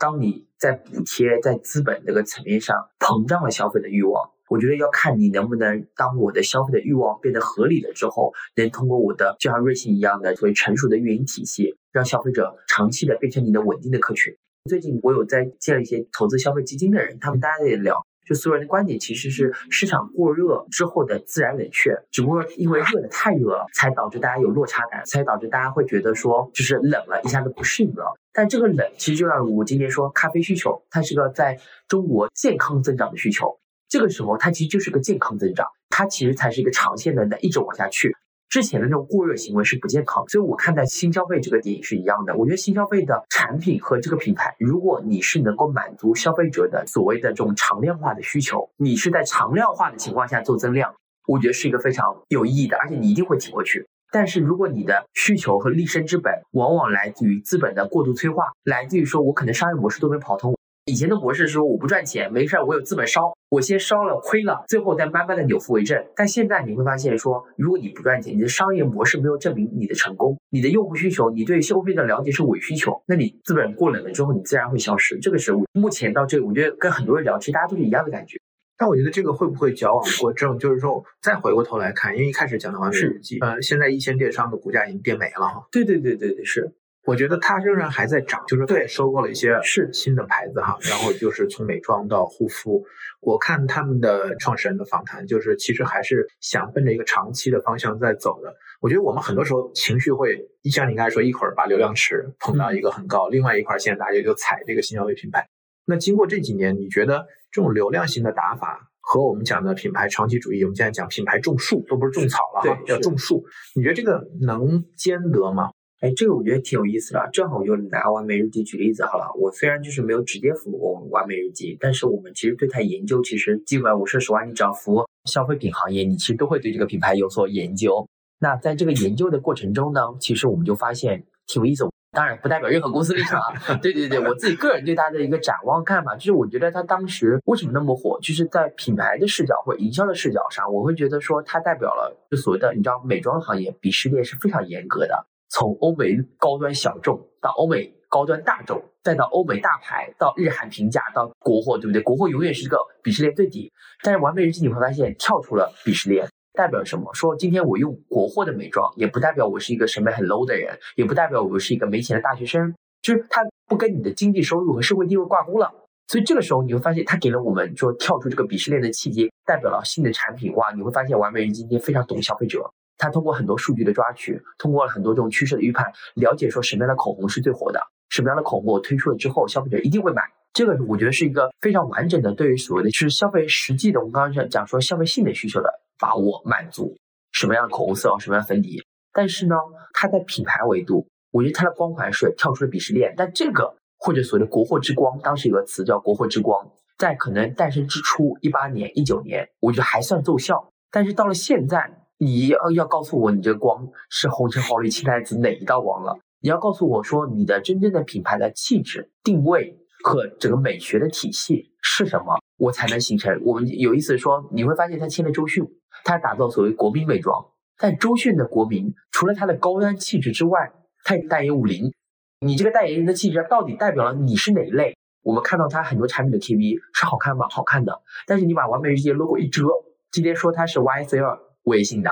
[0.00, 14.34] 当你在补贴在资本这个层面上膨胀了消费的欲望，我觉得要看你能不能当我的消费的欲望变得合理了之后，能通过我的就像瑞幸一样的所谓成熟的运营体系，让消费者长期的变成你的稳定的客群。
[14.70, 18.06] 最近我有在见一些投资消费基金的人，他们大家在聊。
[18.26, 28.16] 就所有人的观点其实是市场过热之后的自然冷却，只不过因为热的太热了，才导致大家有落差感，才导致大家会觉得说就是冷了一下子不适应了。
[28.32, 31.58] 但这个冷其实就让我今天说，咖啡需求它是个在
[31.88, 33.58] 中国健康增长的需求，
[33.88, 38.16] 这个时候它其实就是个健康增长，它其实才是一个长线的在一直往下去。
[38.48, 42.36] 之前的那种过热行为是不健康，所以我看待新消费这个点也是一样的。
[42.36, 50.92] 我觉得新消费的产品和这个品牌，如果你是能够满足消费者的所谓的这种常量化的需求，你是在常量化的情况下做增量，
[51.28, 53.86] 我觉得是一个非常有意义的，而且你一定会挺过去。
[54.12, 60.56] 但是如果你的需求和立身之本往往来自于资本的过度催化，来自于说我可能商业模式都没跑通。
[60.86, 66.04] 以前的模式是说我不赚钱，没事儿，我有资本烧，我先烧了亏了，最后再慢慢的扭负为正。
[66.16, 75.16] 但现在你会发现说，如果你不赚钱，你的商业模式没有证明你的成功，你的用户需求，你对消费的了解是伪需求，那你资本过冷了之后，你自然会消失。
[75.20, 78.40] 这个是目前到这，我觉得跟很多人聊，其实大家都是一样的感觉。
[78.80, 80.58] 但我觉得这个会不会矫枉过正？
[80.58, 85.66] 就是说再回过头来看，因为一开始讲的完美日记，呃，现在一线电商的股价已经跌没了哈。
[85.70, 86.72] 对对对对对，是。
[87.04, 92.82] 我觉得它仍然还在涨，就是对收购了一些是新的牌子哈，然后就是从美妆到护肤，
[93.20, 98.54] 我看他们的创始人的访谈，就是其实还是想奔着一个长期的方向在走的。
[98.80, 100.38] 我觉得我们很多时候情绪会，
[100.70, 105.46] 像你刚才说，一会儿把流量池捧到一个很高，另外一块现在大家就踩这个新消费品牌。
[105.90, 108.86] 那经过这几年，你觉得这种流量型的打法？
[109.02, 113.44] 和我们讲的品牌长期主义，我们现在讲品牌种树，都不是种草了哈，要种树。
[113.74, 115.70] 你觉得这个能兼得吗？
[116.00, 117.28] 哎，这个我觉得挺有意思的。
[117.32, 119.24] 正好我就拿完美日记举例子好了。
[119.36, 128.06] 我虽然就是没有直接服务过完美日记，但是我们其实对它研究，其实基本上我说实话，你只要服务消费品行业，你其实都会对这个品牌有所研究。
[128.38, 131.84] 那在这个研究的过程中呢，其实我们就发现挺有意思。
[132.12, 152.02] 当然不代表任何公司立场啊， 对对对，我自己个人对它的一个展望看法，就是我觉得它当时为什么那么火，就是在品牌的视角或营销的视角上，我会觉得说它代表了就所谓的你知道美妆行业鄙视链是非常严格的，从欧美高端小众到欧美高端大众，再到欧美大牌，到日韩平价，到国货，对不对？
[152.02, 156.28] 国货永远是这个鄙视链最底，但是完美日记你会发现跳出了鄙视链。
[156.60, 157.10] 代表什么？
[157.14, 165.72] 说今天我用国货的美妆，也不代表我是一个审美很 low 的人，也不代表我是一个没钱的大学生，就是它不跟你的经济收入和社会地位挂钩了。
[166.06, 170.52] 所以这个时候你会发现，它给了我们说跳出这个鄙视链的契机，代表了新的产品。
[170.52, 177.80] 哇，你会发现完美日今天非常懂消费者，他通过很多数据的抓取，通过了很多这种趋势的预判，了解说什么样的口红是最火的，
[178.10, 180.20] 什么样的口红我推出了之后，消费者一定会买。
[180.52, 185.70] 这个我觉得是一个非常完整的对于所谓的就是消费实际的，我们刚刚讲讲说消费性的需求的
[186.00, 186.96] 把握满足。
[187.32, 188.82] 什么样的口红色号，什么样的粉底，
[189.12, 189.54] 但是呢，
[189.92, 193.14] 它在品牌维度，我觉得它的光环是跳出了鄙视链。
[193.16, 200.72] 但这个或者所谓的国货之光，当时有个词叫国货之光，在可能诞生之初，一八年、一九年，我觉得还算奏效。
[200.90, 201.88] 但是到了现在，
[202.18, 206.18] 你要要告诉我，你这个光是红橙黄绿青蓝紫哪一道光了？
[206.40, 213.40] 你要告诉我说，你的真正的品牌的气质定位和整个美学的体系是什么，我才能形成。
[213.44, 215.64] 我们有意思说，你会发现他签了周迅。
[216.04, 217.44] 他打造所谓国民美妆，
[217.78, 220.72] 但周迅的国民除了他的高端气质之外，
[221.04, 221.92] 他也代言五菱。
[222.40, 224.96] 你这个代言人的气质到底代表了你是哪一类？
[225.22, 227.46] 我们看到他很多产品的 TV 是好看吗？
[227.50, 228.00] 好看的。
[228.26, 229.64] 但是你把完美日记 logo 一遮，
[230.10, 232.10] 今天说它是 YSL，我也信的；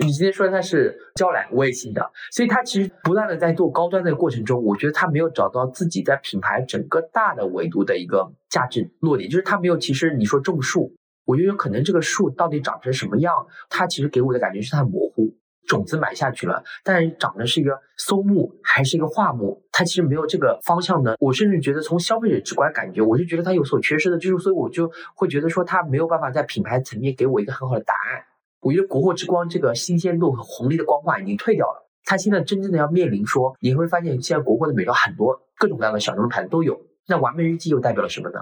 [0.00, 2.10] 你今天说它是娇兰，我也信的。
[2.30, 9.78] 所以他其实不断的在做高端的过程中，我觉得他没有找到自己在品牌整个大的维度的一个价值落点，就是他没有。
[9.78, 10.92] 其实你说种树。
[11.30, 13.32] 我觉得有可能这个树到底长成什么样，
[13.68, 15.32] 它其实给我的感觉是它模糊，
[15.64, 21.16] 种子埋下去了，但是长的是一个松木还是一个桦木，它其实没有这个方向的。
[21.20, 28.24] 我甚至觉得从消费者直观感觉，我是觉得它有所缺失的，就是所以我就会觉得说它没有办法在品牌层面给我一个很好的答案。
[28.60, 38.40] 我觉得国货之光这个新鲜度和红利的光环已经退掉了，它现在真正的要面临说，你会发现现在国货的美妆很多各种各样的小众的牌子都有，那完美日记又代表了什么呢？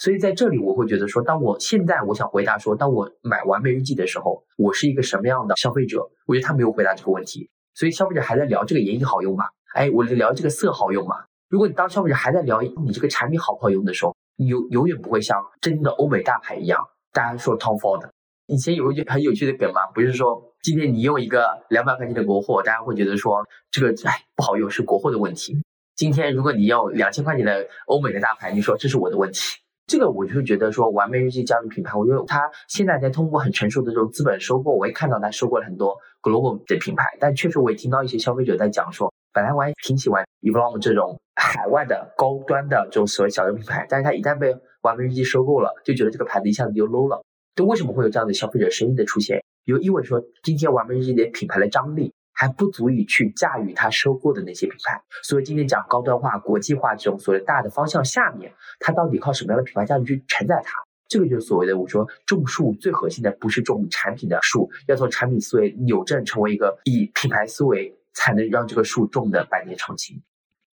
[0.00, 6.00] 所以在这里，我会觉得说，当我现在我想回答说，当我买完美日记的时候，我是一个什么样的消费者？
[6.26, 7.50] 我觉得他没有回答这个问题。
[7.74, 9.44] 所以消费者还在聊这个眼影好用吗？
[9.74, 11.16] 哎，我聊这个色好用吗？
[11.50, 16.80] 如果你当消费者还在聊你这个产品好不好用的时候，你永永远不会像真的欧美大牌一样，
[17.12, 18.08] 大家说 Tom Ford。
[18.46, 25.62] 以前有一句很有趣的梗嘛，不是说今天你用一个两百块钱的国货，大家会觉得说这个哎不好用是国货的问题。
[25.94, 29.58] 今天如果你用两千块钱的欧美的大牌，你说这是我的问题。
[29.90, 47.24] 这个我就会觉得说，完美日记加入品牌，我觉得它现在在通过很成熟的这种资本收购，我也看到它收购了很多 global 的品牌，但确实我也听到一些消费者在讲说，本来我还挺喜欢 e v o l 这种海外的高端的这种所谓小众品牌，但是它一旦被完美日记收购了，就觉得这个牌子一下子就 low 了。
[47.56, 49.42] 就为什么会有这样的消费者声音的出现？
[49.66, 52.14] 就意味着说，今天完美日记的品牌的张力。
[52.40, 60.72] 还不足以去驾驭它收购的那些品牌，所以今天讲高端化、国际化这种所谓大的方向下面，它到底靠什么样的品牌价值去承载它？
[61.06, 70.22] 这个就是所谓的我说种树最核心的不是种产品的树，要从产品思维扭正，成为一个以品牌思维才能让这个树种的百年长青。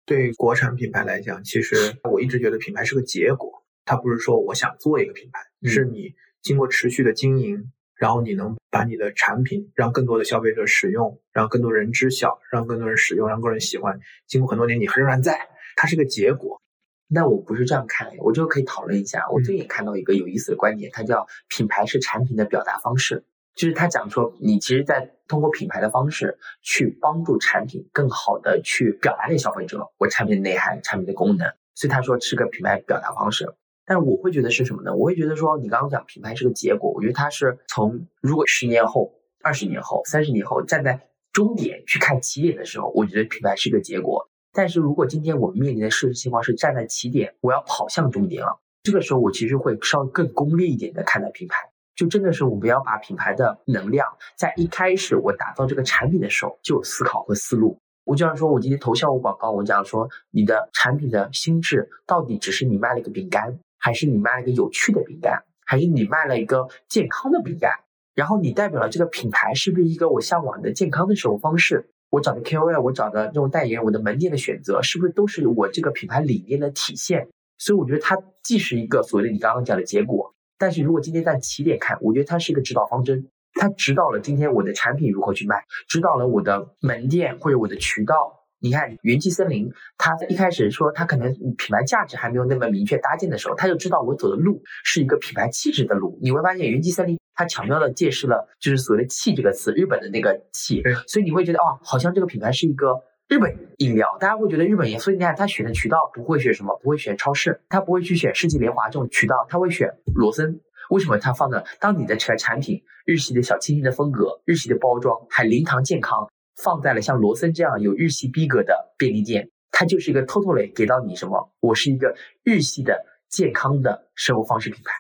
[0.05, 1.75] 对国产品牌来讲，其实
[2.09, 7.73] 我一直觉得品牌是个结果，它不是说我想做一个品牌，是你经过持续的经营。
[7.97, 13.99] 然后你能把你的产品让更多的消费者使用，让更多人知晓，让更多人使用，让更多人喜欢。
[14.27, 16.61] 经过很多年，你仍然在，它是个结果。
[17.09, 19.27] 那我不是这样看，我就可以讨论一下。
[19.31, 23.23] 我最近看到一个有意思的观点，它叫品牌是产品的表达方式，
[23.55, 31.49] 就是他讲说，你其实在通过品牌的方式去帮助产品更好的去表达给消费者我产品的内涵、产品的功能。
[31.73, 33.53] 所以他说是个品牌表达方式。
[33.87, 34.93] 但我会觉得是什么呢？
[34.93, 44.29] 我会觉得说，你刚刚讲品牌是个结果，我觉得它是从如果十年后、二十年后、三十年后站在终点去看起点的时候，我觉得品牌是个结果。
[44.51, 51.55] 但是如果今天我们面临的事实情况是站在起点，我要跑向终点了，这个时候我其实会稍微更功利一点的看待品牌，
[51.95, 57.79] 就真的是我们要把品牌的能量在一开始我打造这个产品的时候就有思考和思路。
[58.03, 67.71] 我就像说，我今天投效果广告，我讲说你的产品的心智到底只是你卖了一个饼干，还是你卖了一个有趣的饼干，还是你卖了一个健康的饼干？
[68.13, 71.89] 然后你代表了这个品牌是不是一个我向往的健康的生活方式？
[72.09, 77.29] 我找的 KOL，我找的这种代言，我的门店的选择是不是都是我这个品牌理念的体现？
[77.57, 83.29] 所以我觉得它既是一个所谓的你刚刚讲的结果，但是如果今天在起点看，我觉得它是一个指导方针。
[83.53, 88.36] 它指导了今天我的产品如何去卖，指导了我的门店或者我的渠道。
[88.59, 96.17] 你看元气森林，它一开始说它可能品牌价值还没有那么明确搭建的时候，他就知道我走的路是一个品牌气质的路。
[96.21, 104.99] 你会发现元气森林它巧妙的借势了，就是所谓的“气”这个词，日本的那个“气”，所以你会觉得哦，好像这个品牌是一个日本饮料，大家会觉得日本饮。
[104.99, 110.59] 所以你看他选的渠道不会选什么，不会选超市，他不会去选世纪联华这种渠道，他会选罗森。
[110.89, 111.63] 为什么他放的？
[111.79, 116.27] 当你的产产品日系的小清新的风格，日系的包装，还零糖健康，
[116.63, 121.51] 放在了像罗森这样有日系逼格的便利店，它就是一个 totally 给到你什么？
[121.59, 124.91] 我是一个日系的健康的生活方式品牌。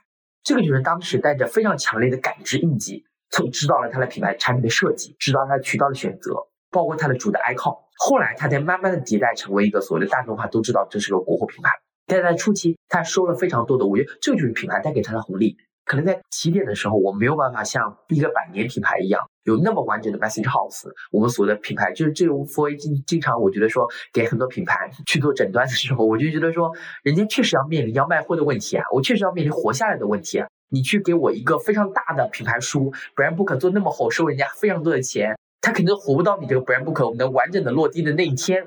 [0.43, 7.75] 这个就是当时带着非常强烈的感知印记，从知道了它的品牌产品的设计，知道它渠道的选择，包括它的主的 icon。
[7.97, 11.71] 后来它才慢慢的迭代成为一个所谓的大众化都知道这是个国货品牌。
[12.05, 15.57] 但在初期，它收了非常多的，我觉得这就是品牌带给它的红利。
[15.87, 20.83] 可能在起点的时候，我没有办法像一个百年品牌一样有那么完整的 message house。
[21.11, 26.69] 我们所谓的品牌，就是这种 for 经经常我觉得说给很多品牌去做诊断的时候，我就觉得说，
[27.03, 30.47] 人家确实要面临要卖货的问题啊，我确实要面临活下来的问题啊。
[30.69, 38.61] 你去给我一个非常大的品牌书，brand book 做那么厚，收人家非常多的钱，他肯定活不到你这个 brand book 我们能完整的落地的那一天。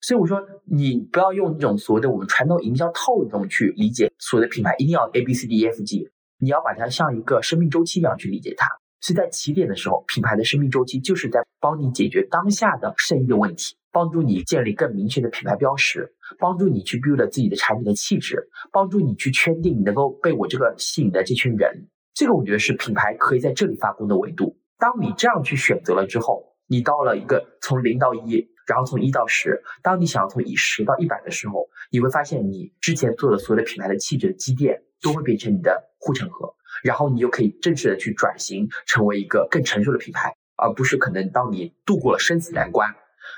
[0.00, 6.08] 所以我说，你不要用那种所谓的我们传统营销套路中去理解所谓的品牌，一定要 A B C D E F G。
[6.42, 8.66] 你要把它像一个生命周期一样去理解它，
[9.00, 21.86] 所以在起点的时候，品牌的生命周期就是在帮你解决当下的生意的问题，帮助你建立更明确的品牌标识，帮助你去 build 自己的产品的气质，帮助你去圈定你能够被我这个吸引的这群人。
[22.12, 24.58] 这个我觉得是品牌可以在这里发功的维度。
[24.80, 34.82] 当你这样去选择了之后，你到了一个从零到一，然后从一到十，当你想要从一十到一百的时候，你会发现你之前做的所有的品牌的气质的积淀。
[35.02, 42.88] 都会变成你的护城河，然后你就可以正式的去转型，成为一个更成熟的品牌，而不是可能当你度过了生死难关，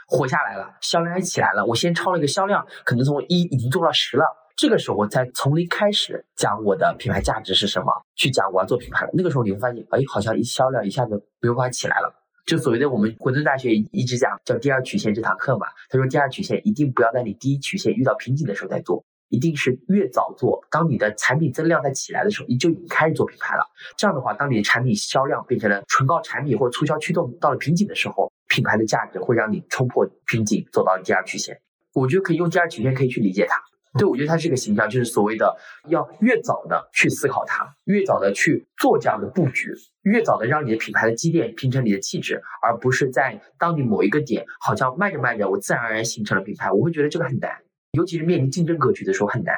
[0.07, 4.25] 活下来了，销量也起来了，我先超了一个销量，可能从一已经做到十了，
[4.57, 12.15] 这个时候我再从零开始讲我的品牌价值是什么，去讲我要做品牌了，那个时候你会发现，哎，好像一销量一下子没有办法起来了，
[12.47, 19.05] 就所谓的我们混沌大学一直讲叫第二曲线这堂课嘛，他说第二曲线一定不要在你第一曲线遇到瓶颈的时候再做。
[19.35, 23.67] 一定是越早做，当你的产品增量在起来的时候，你就已经开始做品牌了。
[23.97, 31.61] 这样的话，当你的产品销量变成了纯靠产品或者促销驱动到了瓶颈的时候，品牌的价值会让你冲破瓶颈，走到第二曲线。
[31.93, 33.61] 我觉得可以用第二曲线可以去理解它。
[33.97, 35.57] 对我觉得它是个形象，就是所谓的
[35.89, 39.73] 要越早的去思考它，越早的去做这样的布局，
[40.03, 46.73] 越早的让你的品牌的积淀形成你的气质，而不是在当你某一个点好像卖着卖着，我自然而然形成了品牌。
[46.73, 47.53] 我会觉得这个很难。
[47.95, 49.55] 尤其是面临竞争格局的时候很难，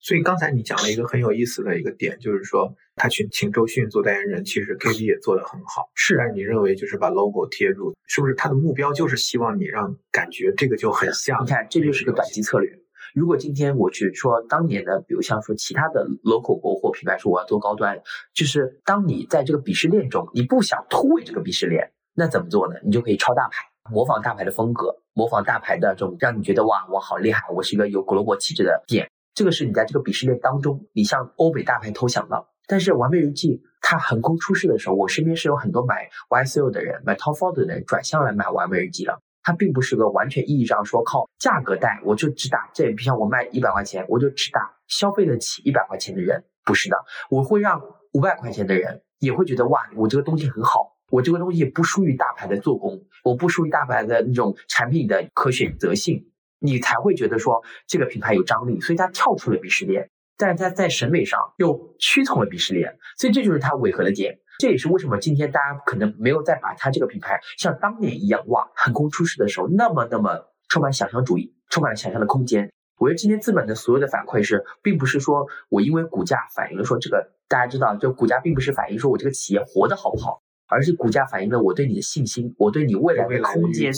[0.00, 5.90] 所以刚才你讲了一个很有意思的一个点，就是说他去请周迅做代言人，其实 K D 也做得很好。
[5.94, 11.42] 是，但是你认为就是把 logo 贴住，是不是他的目标就是希望你让感觉这个就很像？
[11.44, 12.70] 你看，这就是个短期策略。
[13.14, 18.00] 如果今天我去说当年的，比如像说其他的 local 国货品牌说我要做高端，
[18.32, 22.80] 就是当你在这个鄙视链中，你不想突围这个鄙视链，那怎么做呢？
[22.84, 23.71] 你就可以抄大牌。
[23.90, 29.10] 模仿大牌的风格，模仿大牌的这种让你觉得哇，我好厉害，我是一个有 global 气质的店。
[29.34, 32.48] 这个是你在这个鄙视链当中，你向欧美大牌投降了。
[32.68, 39.20] 但是完美日记它横空出世的时候，我身边是有很多买 YSL 的人，买 Tom Ford 的人转向来买完美日记了。
[39.42, 46.96] 它并不是个完全意义上说靠价格带，我就只打这，比像我卖一百块钱，我就只打消费得起一百块钱的人，不是的，
[47.28, 50.92] 我会让五百块钱的人也会觉得哇，我这个东西很好。
[51.12, 60.08] 我这个东西不输于大牌的做工，我不输于大牌的那种产品的可选择性，你才会觉得说这个品牌有张力，所以它跳出了鄙视链，
[60.38, 64.38] 但是它在审美上又屈从了鄙视链，所以这就是它违和的点。
[64.58, 72.72] 这也是为什么今天大家可能没有再把它这个品牌像当年一样哇横空出世的时候那么那么充满想象主义，充满了想象的空间。
[72.96, 80.40] 我觉得今天资本的所有的反馈是，并不是说我因为股价反映了说这个大家知道，就股价并不是反映说我这个企业活得好不好。
[80.72, 83.92] 而是股价反映了我对你的信心，我对你未来的空间。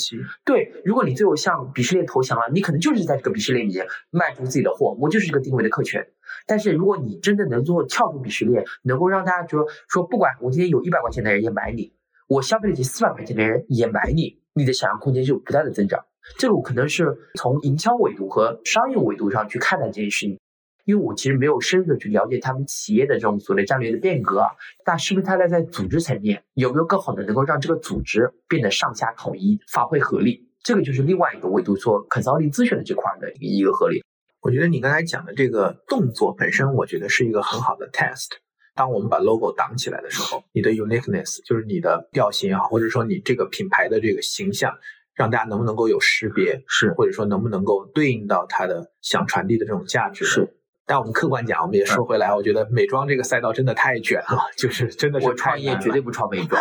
[0.44, 6.00] 对，如果你最后向鄙视链投降了，你可能就是在这个鄙视链里面卖出自己的货，我就是这个定位的客群。
[6.46, 11.92] 但是如果你真的能做跳出鄙视链，能够让大家觉得说，不管我今天有一百块钱的人也买你，
[12.26, 16.04] 我消费得起四百块钱的人也买你，你的想象空间就不断的增长。
[16.38, 20.40] 这个我可能是从营销维度和商业维度上去看待这件事情。
[20.84, 24.42] 因为我其实没有深入的去了解他们企业的这种所谓战略的变革，
[24.86, 30.48] 那是不是他在在组织层面有没有更好的能够让这个组织变得上下统一、发挥合力？
[30.62, 34.02] 这个就是另外一个维度，说 consulting 咨询的这块的一个合力。
[34.40, 38.28] 我觉得你刚才讲的这个动作本身，我觉得是一个很好的 test。
[38.74, 44.76] 当我们把 logo 挡起来的时候，你的 uniqueness 就是你的调性也好，或者说你这个品牌的这个形象，
[45.14, 50.56] 让大家能不能够有识别，是或者说能不能够对应到它的想传递的这种价值，是。
[50.86, 55.26] 但我们客观讲，我们也说回来，我觉得美妆这个赛道真的太卷了，就是真的是。
[55.26, 56.60] 我创业绝对不创美妆，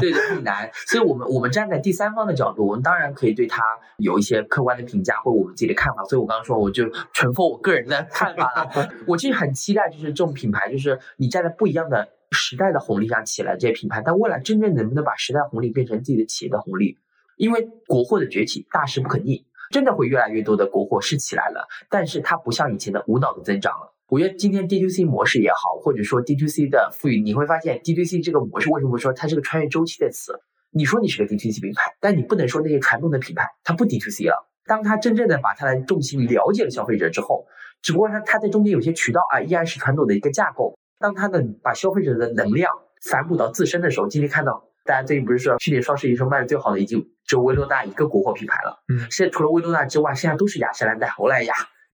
[0.00, 0.70] 对对，很难。
[0.86, 3.62] 所以我们我们站在第三方的角度，我们当然可以对它
[3.98, 6.04] 有一些客观的评价或者我们自己的看法。
[6.04, 8.88] 所以我刚刚说，我就纯奉我个人的看法了。
[9.08, 16.96] 我其实很期待，就是这种品牌，就是你站在不一样的时代的红利上起来这些品牌，但未来真正能不能把时代红利变成自己的企业的红利？
[17.36, 19.44] 因为国货的崛起，大势不可逆。
[19.74, 23.92] 真的会越来越多的国货是起来了，但是它不像以前的无脑的增长了。
[24.06, 30.38] 我觉得今天 D to C 模式也好，或者说 D to C 的赋予，你会发现 D to C 这个模式为什么说它是个穿越周期的词？
[30.70, 34.48] 你说你是个 D to C 品牌，但你不能说那些传统的品牌它不 D to C 了。
[34.64, 37.44] 当它真正的把它的重心了解了消费者之后，
[37.82, 40.78] 只不过它它在中间有些渠道啊依然是传统的一个架构。
[41.00, 42.70] 当它的把消费者的能量
[43.10, 44.68] 反哺到自身的时候，今天看到。
[44.84, 51.54] 大家最近不是说去年双十一时候卖的最好的已经只有薇诺娜一个国货品牌了，嗯，现在除了薇诺娜之外，剩下都是雅诗兰黛、欧莱雅，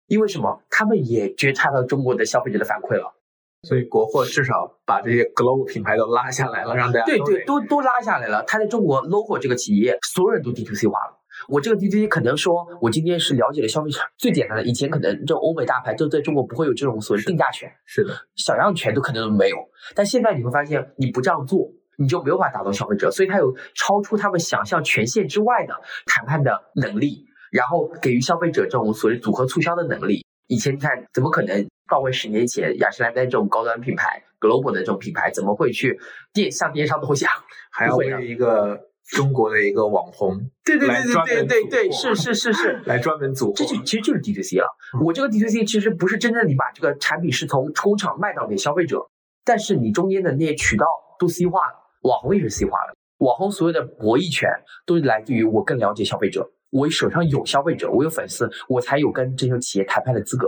[0.05, 0.61] 因为什么？
[0.69, 3.15] 他们也觉察到中国的消费者的反馈了，
[3.63, 8.43] 所以国货至少把这些 global 品牌都拉下来了，让大家对对都都拉下来了。
[8.43, 11.19] 他在中国 logo 这个企业，所有人都 D to C 化了。
[11.49, 19.57] 我这个 D to C 可能说，我今天是了解了消费者最简单的，以前可能这种欧美大牌都在中国不会有这种所谓定价权，是的，小样权都可能没有，
[19.95, 21.71] 但现在你会发现，你不这样做。
[21.97, 25.73] 你就没有办法打动消费者，所以他有超出他们想象权限之外的
[26.05, 30.25] 谈判的能力，然后给予消费者这种所谓组合促销的能力。
[30.47, 31.65] 以前你看，怎么可能？
[31.87, 35.99] 放回十年前，雅诗兰黛这种高端品牌，global 的这种品牌，怎么会去
[36.33, 37.29] 电向电商投降？
[37.71, 40.35] 还要为一个中国的一个网红，
[40.65, 44.65] 对对对对对对对，是是是是，来专门组，这就其实就是 D to C 了。
[45.05, 49.07] 我这个 D to C 其实不是真正你把这个产品是从出厂卖到给消费者，
[49.43, 50.87] 但是你中间的那些渠道
[51.19, 51.84] 都 C 化了。
[52.05, 54.47] 网红也是 C 化的，网红所有的博弈权
[54.85, 60.47] 都是来自于我更了解消费者，我手上有消费者，我有粉丝，我才有跟这些企业谈判的资格，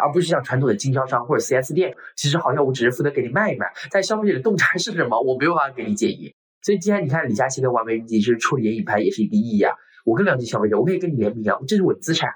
[0.00, 6.34] 而不是像传统的经销商或者 4S 店，其实好像我只是负责给你卖一卖，但消费者的洞察是什么，我没有办法给你建议。
[6.62, 9.72] 所以今天你看李佳琦跟完美日记是处理眼影盘也是一个意义啊，
[10.04, 12.28] 我更了解消费者，我可以跟你联名啊，这是我的资产。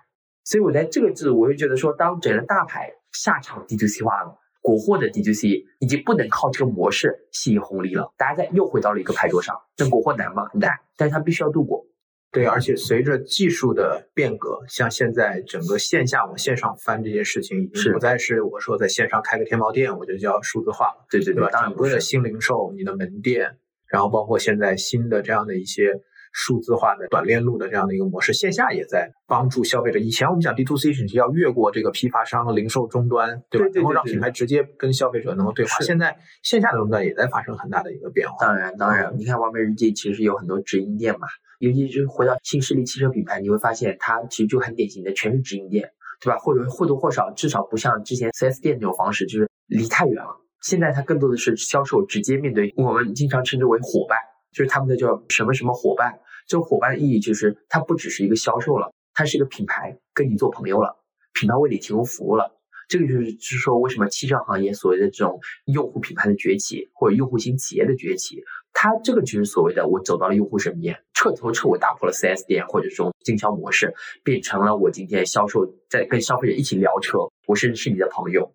[0.44, 4.38] 所以我在这个字，我会觉得说，当整个大牌下场 D to C 化了。
[4.62, 9.54] 国货的 D to C 已经不能靠这个模式吸引红利了，大家在又回到了一个牌桌上。
[9.76, 10.44] 那国货难吗？
[10.54, 11.84] 难，但是它必须要度过。
[12.30, 21.04] 对，而且随着技术的变革，像现在整个线下往线上翻这件事情，已经不再是我说在线上开个天猫店，我就叫数字化了。
[21.10, 21.50] 对对对，吧？
[21.50, 26.00] 整个的新零售，你的门店，然后包括现在新的这样的一些。
[26.32, 29.98] 数字化的短链路的这样的一个模式，线下也在帮助消费者。
[29.98, 33.66] 以前我们讲 D to C 是要越过这个批发商、零售终端，对吧？
[33.74, 35.80] 然后让品牌直接跟消费者能够对话。
[35.80, 38.36] 现在线下的终端也在发生很大的一个变化。
[38.40, 41.28] 当然，当然，你看完美日记其实有很多直营店嘛，
[41.58, 46.38] 尤其是回到新势力汽车品牌，你会发现它其实就很典型的全是直营店，对吧？
[46.38, 50.40] 或者或多或少，至少不像之前 4S 店那种方式，就是离太远了。
[50.62, 54.18] 现在它更多的是销售直接面对，我们经常称之为伙伴。
[54.52, 60.96] 就是他们的叫什么什么伙伴，这个伙伴的意义就是它不只是一个销售了，它是一个品牌跟你做朋友了，
[61.32, 62.58] 品牌为你提供服务了。
[62.88, 68.42] 这个就是是说，为什么汽车行业所谓的这种用户品牌的崛起，或者用户型企业的崛起，
[68.74, 78.52] 它这个就是所谓的我走到了用户身边，彻头彻尾打破了 4S 店或者这种经销模式，变成了我今天销售在跟消费者一起聊车，我甚至是你的朋友。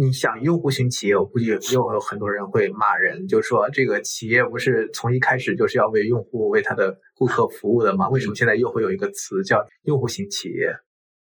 [0.00, 8.08] 你想用户型企业，我估计又有很多人会骂人，就说这个企业不是从一开始就是要为用户、为他的顾客服务的吗？
[8.08, 10.72] 为什么现在又会有一个词叫用户型企业？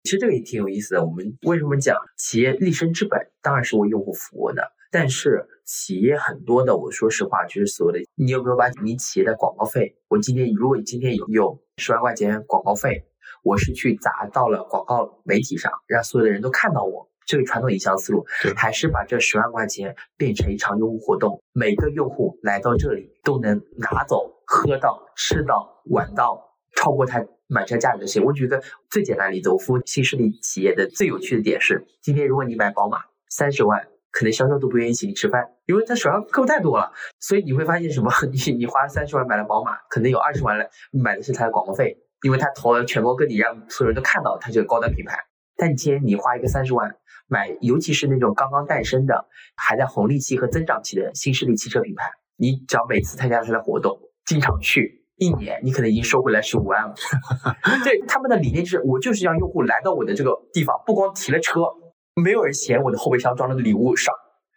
[0.06, 1.06] 其实这个也挺有意思的。
[1.06, 4.64] 我们为什么讲企业立身之本当然是为用户服务的？
[4.90, 9.98] 但是企业很多的，我说实话，就是所谓的你有没有把你企业的广告费？
[10.08, 13.06] 我今天如果你今天有有十万块钱广告费，
[13.44, 17.08] 我是去砸到了广告媒体上，让所有的人都看到我。
[17.26, 28.24] 这个传统营销思路，还是把这十万块钱变成一场用户活动，每个用户来到这里都能拿走、喝到、吃到、玩到超过他买车价值的钱。
[28.24, 33.00] 我觉得最简单的例子，我服务新势力企业的最有趣的点是，今天如果你买宝马
[33.30, 36.92] 三十万，可能销售都不愿意请你吃饭，因为他手上客户太多了。
[37.20, 38.12] 所以你会发现什么？
[38.32, 45.18] 你你花三十万买了宝马，可能有二十万来买的是他的广告费，因为他投了全国各地，让所有人都看到他这个高端品牌。
[45.56, 46.96] 但你今天你花一个三十万。
[47.28, 56.94] 买，尤其是那种刚刚诞生的、还在红利期和增长期的新势力汽车品牌，你只要每次参加他的活动，经常去，一年你可能已经收回来十五万了。
[57.84, 61.62] 对，他们的理念是，我就是让用户来到我的这个地方，不光提了车，
[62.22, 64.12] 没有人嫌我的后备箱装的礼物少，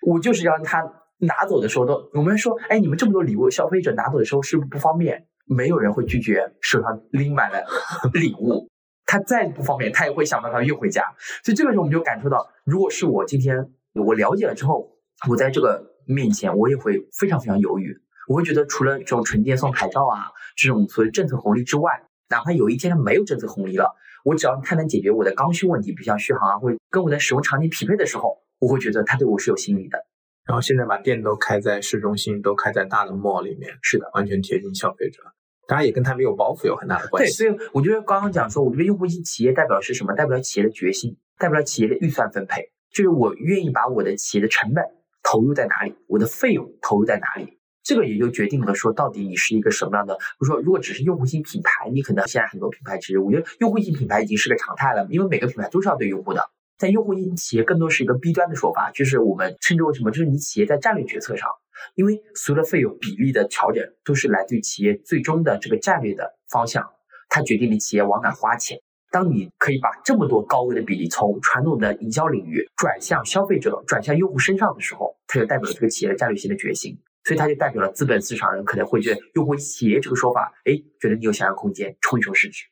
[0.06, 0.82] 我就是让他
[1.18, 5.26] 拿走的时候都，我们说，哎，你们这么多礼物，消费者拿走的时候是不是不方便？
[5.48, 7.64] 没有人会拒绝手上拎满了
[8.12, 8.68] 礼物。
[9.06, 11.02] 他再不方便，他也会想办法运回家。
[11.44, 14.90] 所以这个时候我们就感受到，如果是我今天我了解了之后，
[15.30, 17.96] 我在这个面前我也会非常非常犹豫。
[18.28, 23.94] 我会觉得除了这种纯电送牌照啊这种所谓政策红利之外，哪怕有一天它没有政策红利了，
[24.24, 30.04] 我只要它能解决我的刚需问题，比如像续航啊，或者跟我的使用场景匹配的时候，我会觉得它对我是有吸引力的。
[30.44, 35.22] 然后现在把店都开在市中心，都开在大的 mall 里面，是的，完全贴近消费者。
[35.66, 37.44] 当然也跟他没有包袱有很大的关系。
[37.44, 40.14] 对，所以我觉得刚刚讲说，我觉得用户型企业代表是什么？
[40.14, 44.84] 代表了企业的决心，代表了企业的预算分配，就是我愿意把我的企业的成本
[45.22, 50.14] 投入在哪里，我的费用投入在哪里，这个也就决定了说，到底你是一个什么样的。
[50.14, 56.42] 比如说，如果只是用户型品牌，你可能现在很多品牌其实，我觉得用户型品牌已经是个常态了，因为每个品牌都是要对用户的。
[56.78, 60.10] 在用户型企业更多是一个 B 端的说法，就是我们称之为什么？
[60.10, 61.48] 就是你企业在战略决策上。
[61.94, 66.88] 因为所有的费用比例的调整都是来自于企业最终的这个战略的方向，
[67.28, 68.80] 它决定你企业往哪花钱。
[69.10, 76.98] 当你可以把这么多高额的比例从传统的营销领域转向消费者、转向用户身上的时候，它就代表了这个企业的战略性的决心。
[77.24, 82.66] 所以它就代表了资本市场人可能会觉得用户企业这个说法，哎，觉得你有想象空间，冲一冲市值。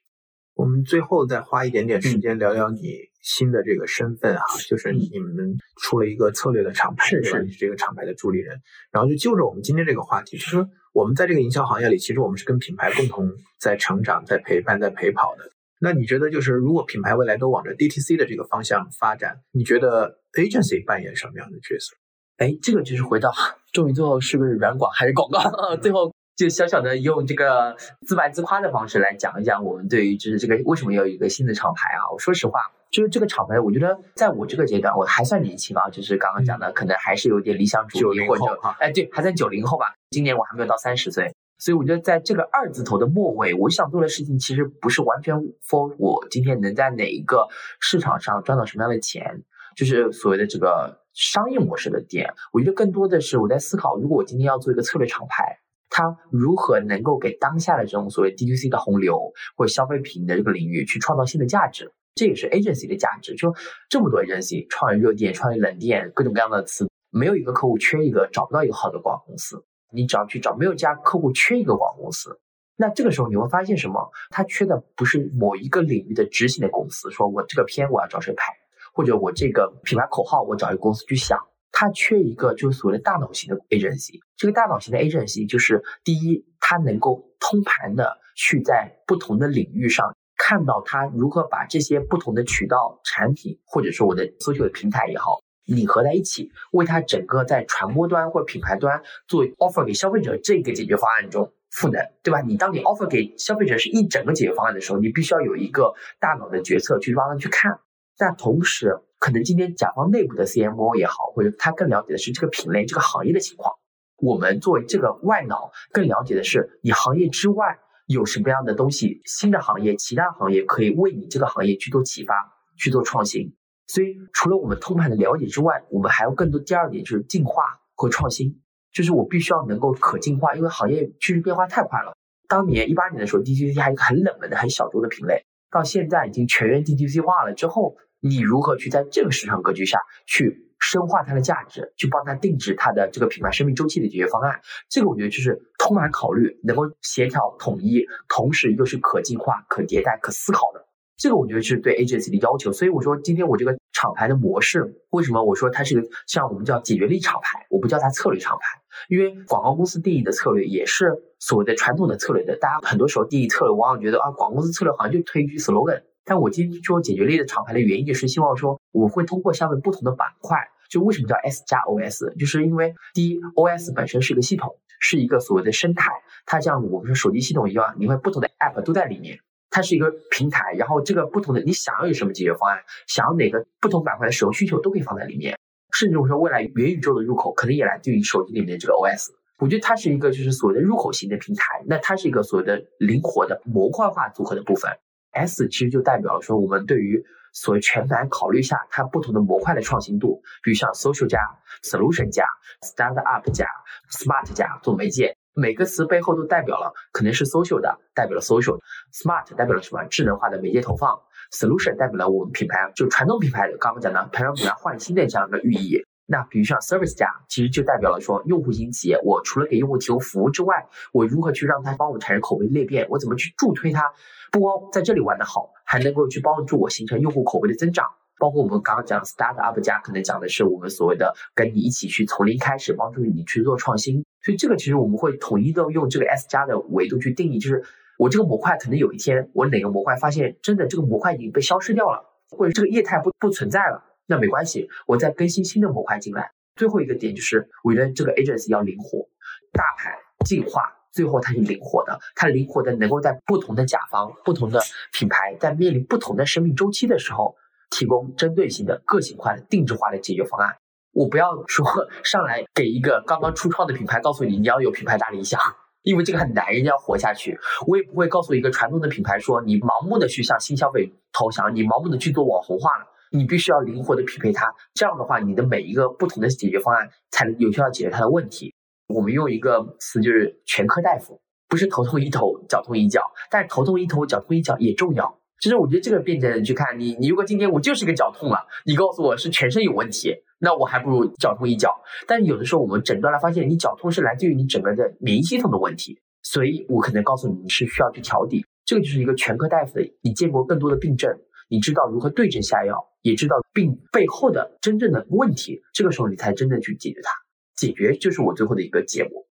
[0.54, 3.13] 我们最后再花一点点时间聊聊你。
[3.24, 8.60] 新的这个身份哈，就是你们出了一个策略的厂牌，是你是这个厂牌的助理人。
[8.92, 15.50] 然后就就着我们今天这个话题，就是说我们在这个营销行业里，其实我们是跟品牌共同在成长、在陪伴、在陪跑的。
[15.80, 21.96] 那你觉得，就是如果品牌未来都往着 DTC 的这个方向发展，你觉得 agency 扮演什么样的角色？
[22.36, 23.32] 哎，这个就是回到，
[23.72, 25.40] 终于最后是不是软广还是广告？
[25.80, 26.12] 最后。
[26.36, 27.76] 就小小的用这个
[28.08, 32.10] 自卖自夸的方式来讲一讲我们对于就是这个为什么要有一个新的厂牌啊？
[32.12, 32.58] 我说实话，
[32.94, 38.44] 就是这个厂牌，我觉得在我这个阶段我还算年轻啊，就是刚刚讲的可能还是有点理想主义或者
[38.78, 39.86] 哎对，还在九零后吧。
[40.10, 45.34] 今年我还没有到三十岁，所以我觉得在这个二字头的末尾，我想做的事情其实不是完全
[45.68, 47.48] for 我今天能在哪一个
[47.80, 49.42] 市场上赚到什么样的钱，
[49.76, 52.32] 就是所谓的这个商业模式的店。
[52.52, 55.58] 我觉得更多的是我在思考，如果我今天要做一个策略厂牌。
[55.90, 61.92] 它如何能够给当下的这种所谓 DTC 的洪流或者消费品的这个领域去创造新的价值？
[62.14, 63.34] 这也是 agency 的价值。
[63.34, 63.54] 就
[63.88, 69.64] 这么多 agency 创业热点、创业冷店，各种各样的词，没有一个客户缺一个，找不到一个好的广告公司。
[69.92, 72.40] 你只要去找，没有家客户缺一个广告公司。
[72.76, 74.10] 那这个时候你会发现什么？
[74.30, 78.52] 他缺的不是某一个领域的执行的公司，说我这个片我要找谁拍，
[78.92, 81.38] 或者我这个品牌口号我找一个公司去想。
[81.76, 84.20] 他缺一个就是所谓的大脑型的 agency。
[84.36, 102.40] 这个大脑型的 agency 就是第一，它能够通盘的去在不同的领域上看到它如何把这些不同的渠道、产品，或者说我的搜索的平台也好，拟合在一起，为它整个在传播端或品牌端做 offer 给消费者这个解决方案中赋能，对吧？
[102.40, 107.78] 你当你 offer 给消费者是一整个解决方案的时候，你必须要有一个大脑的决策去帮他去看。
[108.16, 113.74] 但同时，可能今天甲方内部的 CMO 也好，或者他更了解的是这个品类、这个行业的情况。
[114.18, 122.34] 我们作为这个外脑，更了解的是你行业之外有什么样的东西，新的行业、其他行业可以为你这个行业去做启发、
[122.76, 123.54] 去做创新。
[123.86, 127.62] 所以，除了我们通盘的了解之外，我们还有更多第二点就是进化
[127.94, 128.60] 和创新。
[128.92, 132.16] 就是我必须要能够可进化，因为行业趋势变化太快了。
[132.48, 137.96] 当年一八年的时候，DTC 还一个很冷门的、很小众的品类，到现在已经全员 DTC 化了之后。
[138.26, 140.63] 你如何去在这个市场格局下去
[140.94, 144.60] 深化它的价值，去帮它定制它的这个品牌生命周期的解决方案？
[144.88, 150.86] 这个我觉得就是通盘考虑，能够协调统一，同时又是可进化、可迭代、可思考的。
[151.16, 152.70] 这个我觉得是对 A G C 的要求。
[152.70, 162.56] 所以我说今天我这个厂牌的模式，为什么我说它是个像我们叫解决力厂牌，我不叫它策略厂牌，因为广告公司定义的策略也是所谓的传统的策略的。
[162.56, 166.02] 大家很多时候定义策略，往往觉得啊，广告公司策略好像就推一句 slogan。
[166.24, 170.56] 但我今天说解决力的厂牌的原因，就是希望说，我会通过下面不同的板块，
[170.94, 176.12] 就为什么叫 S 加 OS，就是因为第一，OS 本身是一个系统，是一个所谓的生态，
[176.46, 179.40] 它像我们说手机系统一样，你会不同的 App 都在里面。
[179.70, 185.58] 它是一个平台，然后这个不同的你想要有什么解决方案，想要哪个不同板块的使用需求都可以放在里面，
[185.92, 189.30] 甚至我说未来元宇宙的入口可能也来自于手机里面的这个 OS。
[189.58, 194.92] 我觉得它是一个就是所谓的入口型的平台，那它是一个所谓的灵活的模块化组合的部分。
[195.32, 197.24] S 其实就代表了说我们对于
[197.54, 201.38] 所以全盘考虑一下它不同的模块的创新度，比如像 Social 加
[201.82, 202.44] Solution 加
[202.82, 203.66] stand up 加
[204.10, 205.38] Smart 加做媒介。
[205.56, 210.02] 每个词背后都代表了可能是 social 的，代表了 social；smart 代表了什么？
[210.10, 211.16] 智能化的媒介投放
[211.52, 216.04] ；solution 代表了我们品牌就传统品牌刚刚讲的培养品牌换新的这样一个寓意。
[216.26, 223.06] 那比如像 service 加，其实就代表了说用户型企业，我除了给用户提供服务之外，我如何去让他帮我产生口碑裂变？
[223.10, 224.12] 我怎么去助推他？
[224.50, 228.06] 不光在这里玩得好，还能够去帮助我形成用户口碑的增长。
[228.36, 234.24] 包括我们刚刚讲 start up 加，可能讲的是我们所谓的跟你一起去从零开始，帮助你去做创新。
[234.42, 237.84] 所以这个其实我们会统一的用这个 S 加的维度去定义，就是
[238.18, 246.50] 我这个模块可能有一天我哪个模块发现真的这个模块已经被消失掉了，或者这个业态不不存在了，那没关系，我再更新新的模块进来。
[246.76, 249.28] 最后一个点就是，我觉得这个 agency 要灵活，
[249.72, 250.12] 大盘
[250.44, 250.82] 进化，
[251.12, 254.80] 最后它是灵活的，它灵活的能够在不同的甲方、不同的
[255.12, 257.56] 品牌在面临不同的生命周期的时候。
[257.90, 260.74] 提供针对性的、个性化的、定制化的解决方案。
[261.12, 261.86] 我不要说
[262.24, 265.60] 上来给一个刚刚初创的品牌，告诉你你要有品牌大理想，
[266.02, 267.56] 因为这个很难，人家要活下去。
[267.86, 273.06] 我也不会告诉一个传统的品牌说你盲目的去向新消费投降，你盲目的去做网红化了。
[273.36, 278.72] 你必须要灵活的匹配它，这样的话，你的每一个不同的解决方案才能有效解决它的问题。
[279.08, 283.20] 我们用一个词就是全科大夫，不是头痛医头、脚痛医脚，
[283.50, 285.36] 但是头痛医头、脚痛医脚也重要。
[285.58, 292.00] 其实我觉得这个辩证的去看你，你如果今天我就是一个脚痛了，你告诉我是全身有问题，那我还不如脚痛一脚。
[292.28, 298.64] 但是有的时候我们诊断了发现，你脚痛是来自于你整个的免疫系统的问题，所以我可能告诉你你是需要去调底。
[298.84, 301.34] 这个就是一个全科大夫的，你见过更多的病症，
[301.68, 307.30] 你知道如何对症下药，也知道病背后的真正的问题，这个时候你才真正去解决它。
[307.76, 309.46] 解决就是我最后的一个结果。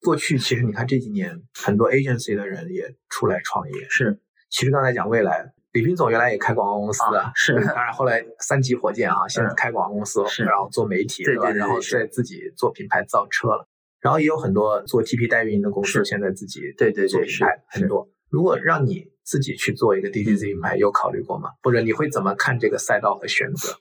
[0.00, 4.20] 过去其实你看这几年很多 agency 的人也出来创业，是。
[4.50, 13.66] 其实刚才讲未来，李斌总原来也开广告公司的，是，当然后来三级火箭啊，现在开广告公司，然后做媒体，对对对，然后再自己做品牌造车了，
[14.00, 18.08] 然后也有很多做 TP 代运营的公司，现在自己对对对品牌很多。
[18.28, 21.50] 如果让你自己去做一个 DTC 品牌，有考虑过吗？
[21.62, 23.78] 或者你会怎么看这个赛道和选择？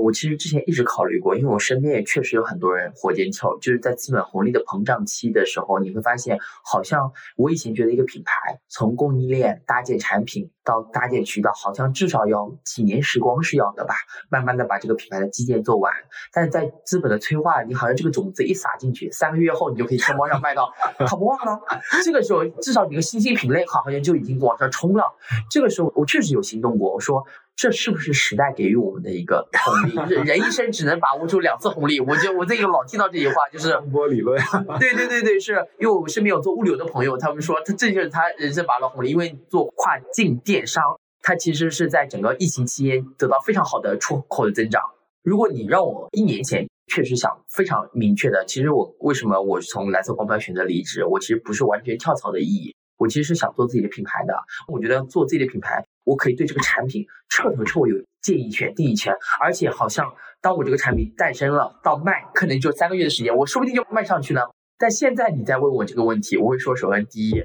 [0.00, 13.94] 我其实之前一直考虑过，因为我身边也确实有很多人火箭跳，就是在资本红利的膨胀期的时候，你会发现，好像我以前觉得一个品牌从供应链搭建产品到搭建渠道，好像至少要几年时光是要的吧，
[14.30, 15.92] 慢慢的把这个品牌的基建做完。
[16.32, 20.72] 但是在资本的催化，你好像这个种子一撒进去，三个月后你就可以天猫上卖到
[21.06, 21.60] 跑不忘了。
[22.04, 25.04] 这个时候至少你个新兴品类好像就已经往上冲了。
[25.50, 27.24] 这个时候我确实有行动过，我说。
[27.60, 30.14] 这是不是时代给予我们的一个红利？
[30.24, 32.00] 人一生只能把握住两次红利。
[32.00, 34.42] 我就我这个老听到这句话，就是波理论。
[34.78, 40.82] 对对对对，是因为我身边有做物流的朋友，他们说他这就是他人生把握红利，因为做跨境电商，
[41.20, 44.80] 他其实是在整个疫情期间得到非常好的出口的增长。
[45.22, 51.04] 如果你让我一年前确实想非常明确的，其实我为什么我从蓝色光标选择离职？
[51.04, 54.32] 我其实不是完全跳槽的意义，我其实是想做自己的品牌的。
[54.66, 55.84] 我觉得做自己的品牌。
[56.04, 60.06] 我可以对这个产品彻头彻尾有建议权、定义权，而且好像
[60.40, 64.40] 当我这个产品诞生了到卖，可能就三个月的时间，我说不定就卖上去呢。
[64.78, 67.42] 但现在你在问我这个问题，我会说：首先第一，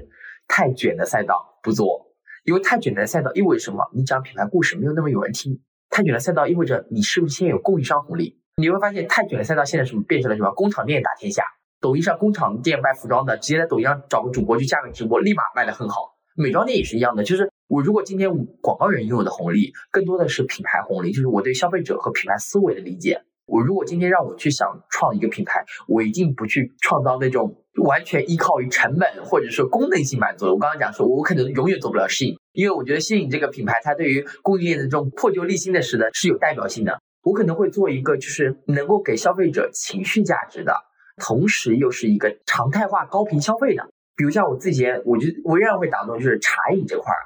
[0.48, 2.14] 太卷的赛道不做，
[2.44, 3.90] 因为太卷的赛道意味着什么？
[3.94, 5.60] 你讲品牌故事没有那么有人听。
[5.90, 8.40] 太卷的赛道意味着你是不是先有供应商红利？
[8.56, 10.50] 你会发现太卷的赛道现在什么变成了什么？
[10.52, 11.44] 工厂店打天下，
[11.80, 16.16] 抖音上工厂店卖服装的，直接在抖音上找个主播去架个直播，立马卖的很好。
[16.34, 18.30] 美妆店也是一样的，就是我如果今天
[18.60, 23.22] 广告人拥有的红利，更多的是品牌红利，就是我对消费者和品牌思维的理解。
[23.46, 30.46] 我如果今天让我去想创一个品牌，我一定不去创造那种完全依靠于成本或者说功能性满足。
[30.46, 37.00] 我刚刚讲说，我可能永远做不了适应，因为我觉得吸引这个品牌，它对于供应链的这种破旧立新的时代是有代表性的。
[37.22, 40.72] 我可能会做一个就是能够给消费者情绪价值的，
[41.16, 43.88] 同时又是一个常态化高频消费的。
[44.16, 47.20] 比如像我自己，我就我仍然会打动，就是茶饮这块儿，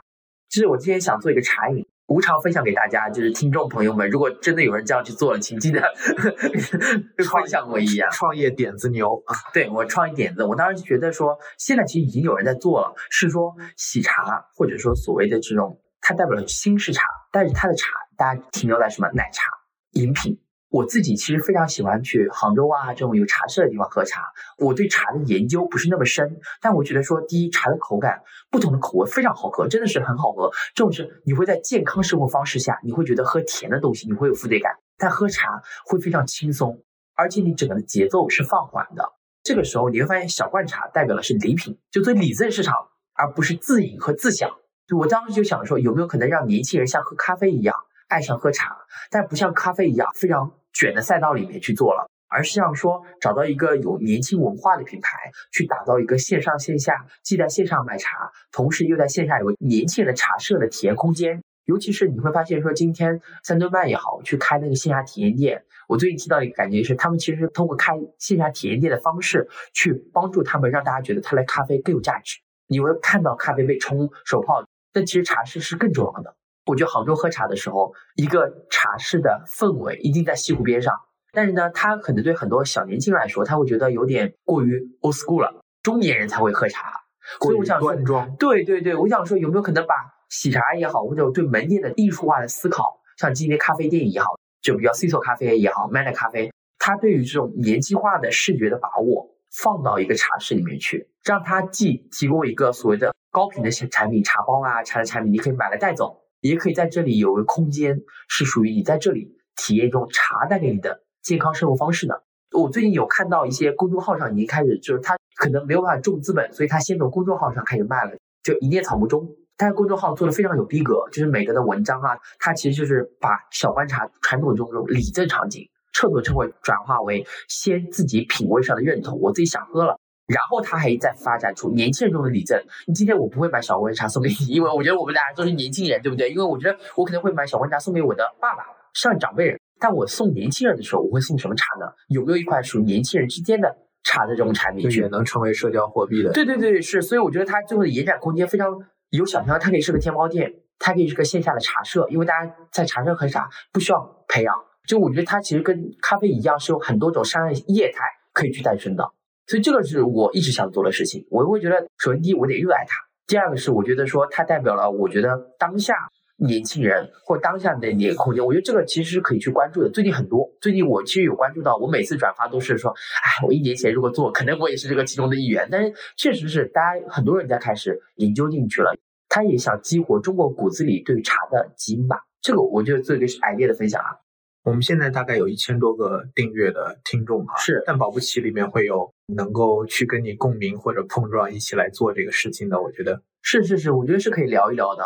[0.51, 5.81] 就是我今天想做一个茶饮，无偿分享给大家，就是听众朋友们，如果真的有人这样去做了，请记得
[7.23, 8.11] 分享我一样。
[8.11, 9.37] 创业点子牛啊！
[9.55, 19.45] 对我创业点子，我当时觉得说，现在其实已经有人在做了，是说喜茶或者说所谓的这种，它代表了新式茶，但是它的茶大家停留在什么奶茶，
[19.93, 20.37] 饮品。
[20.71, 24.23] 我自己其实非常喜欢去杭州啊这种有茶社的地方喝茶。
[24.57, 30.49] 我对茶的研究不是那么深，但我觉得说，第一，茶的口感，不同的口味非常好喝，真的是很好喝。
[30.75, 36.81] 这种是你会在健康生活方式下，你会觉得喝甜的东西你会有负罪感，但喝茶会非常轻松，
[37.17, 39.13] 而且你整个的节奏是放缓的。
[39.43, 42.77] 这个时候你会发现，小罐茶代表的是礼品，就做礼赠市场，
[43.15, 44.49] 而不是自饮和自享。
[44.87, 47.75] 就我当时就想说，有没有可能让年轻人像喝咖啡一样
[48.07, 48.77] 爱上喝茶，
[49.11, 50.53] 但不像咖啡一样非常。
[50.73, 61.43] 卷的赛道里面去做了，而是像说找到一个有年轻文化的品牌，去打造一个线上线下既在线上卖茶，同时又在线下有年轻人的茶社的体验空间。
[61.67, 72.41] 尤其是你会发现说，今天三顿半也好，去开那个线下体验店，我最近听到一个感觉是，他们其实通过开线下体验店的方式，去帮助他们让大家觉得他来咖啡更有价值。
[72.67, 76.35] 你会看到咖啡被冲手泡，但其实茶室是更重要的。
[76.67, 80.95] 我觉得杭州喝茶的时候，一个茶室的氛围一定在西湖边上。
[81.33, 85.63] 但是呢，他可能对很多小年轻来说，他会觉得有点过于 old school 了。
[85.83, 86.93] 中年人才会喝茶，
[87.41, 87.95] 所以我想说，
[88.39, 89.95] 对对对，我想说有没有可能把
[90.29, 94.27] 喜茶也好，或者对门店的艺术化的思考，像今天咖啡店也好，
[94.61, 106.20] 就比较 c i c o 咖啡也好，Manner 咖啡，它对于这种年轻化的视觉的把握，放到一个茶室里面去，让它既提供一个所谓的高频的产品，茶包啊，茶的产品，你可以买来带走。
[106.41, 112.23] 也可以在这里有个空间，是属于你在这里体验一种茶带给你的健康生活方式的。
[112.53, 118.13] 我最近有看到一些公众号上已经开始，就是他可能没有办法重资本，所以他先从公众号上开始卖了，
[118.43, 119.29] 就一念草木中。
[119.57, 130.00] 但是公众号做的非常有逼格，就是每个的文章啊，它其实就是把小观察传统中这种礼赠场景，彻头彻尾转化为先自己品味上的认同，我自己想喝了。
[130.31, 132.57] 然后他还在发展出年轻人中的礼赠。
[132.87, 136.31] 你今天我不会买小温茶送给你，因为我觉得我们大家都是年轻人，对不对？
[136.31, 138.63] 因为我觉得我可能会买小温茶送给我的爸爸，
[138.95, 139.59] 上长辈人。
[139.81, 141.87] 但我送年轻人的时候，我会送什么茶呢？
[142.09, 143.75] 有没有一款属于年轻人之间的
[144.05, 144.89] 茶的这种产品？
[144.91, 146.31] 也能成为社交货币的。
[146.33, 147.03] 对对对，是。
[147.03, 148.69] 所以我觉得它最后的延展空间非常
[149.09, 154.55] 有想象，它可以是个天猫店，它可以是个线下的茶社，因为大家在茶社喝茶不需要培养。
[154.87, 158.01] 就我觉得它其实跟咖啡一样，是有很多种商业业态
[158.35, 159.11] 可以去诞生的。
[159.51, 161.27] 所以这个是我一直想做的事情。
[161.29, 162.95] 我会觉得，首先第一，我得热爱它；
[163.27, 165.93] 第二个是，我觉得说它代表了我觉得当下
[166.37, 168.47] 年轻人或当下的那个空间。
[168.47, 169.91] 我觉得这个其实是可以去关注的。
[169.91, 175.69] 最近很多，最近我其实有关注到，我每次转发都是说，哎，我一年前如果做，可能我也是这个其中的一员。
[175.69, 178.95] 但是确实是大家很多人在开始研究进去了，
[179.29, 182.19] 他也想激活中国骨子里对茶的基因吧。
[182.41, 184.15] 这个我觉得做一个 idea 的分享啊。
[184.63, 192.83] 我们现在大概有一千多个订阅的听众哈，是，但保不齐里面会有能够去跟你共鸣或者碰撞，一起来做这个事情的。
[192.83, 195.03] 我觉得是是是，我觉得是可以聊一聊的。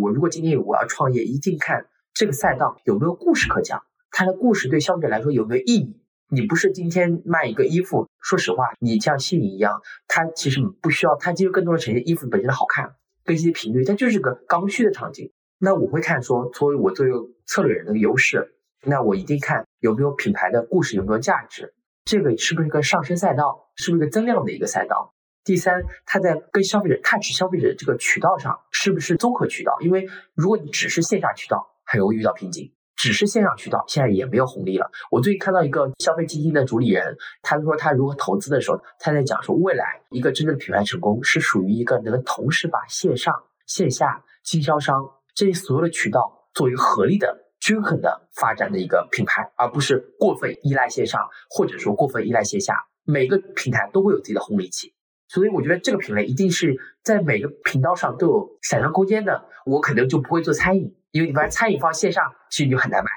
[0.00, 5.96] 我如果今天我要创业，一定看这个赛道有没有故事可讲，它的故事对消费者来说有没有意义。
[6.28, 15.32] 你不是今天卖一个衣服，说实话，你像心理一样，它其实不需要，它其实更多的呈现衣服本身的好看，跟一些频率，它就是个刚需的场景。
[15.58, 17.12] 那我会看说，作为我作为
[17.46, 18.54] 策略人的优势。
[18.84, 21.72] 那我一定看有没有品牌的故事，有没有价值，
[22.04, 25.14] 这个是不是一个上升赛道，是不是一个增量的一个赛道？
[25.44, 29.76] 第三，它在跟消费者 touch 消费者这个渠道上，是不是综合渠道？
[29.80, 34.90] 因为如果你只是线下渠道，很容易遇到瓶颈；只是线上渠道，现在也没有红利了。
[35.10, 43.34] 我最近看到一个消费基金的主理人，他说他如何投资的时候，他在讲说，未来一个真正的品牌成功是属于一个能同时把线上、
[43.66, 47.51] 线下经销商这些所有的渠道作为合力的。
[47.62, 52.74] 均衡的发展的一个品牌，而不是过分依赖线上，或者说过分依赖线下。
[53.04, 54.94] 每个平台都会有自己的红利期，
[55.28, 59.44] 所以我觉得这个品类一定是在每个频道上都有想象空间的。
[59.64, 63.10] 我可能就不会做餐饮，因为你把餐饮放线上，其实就很难卖。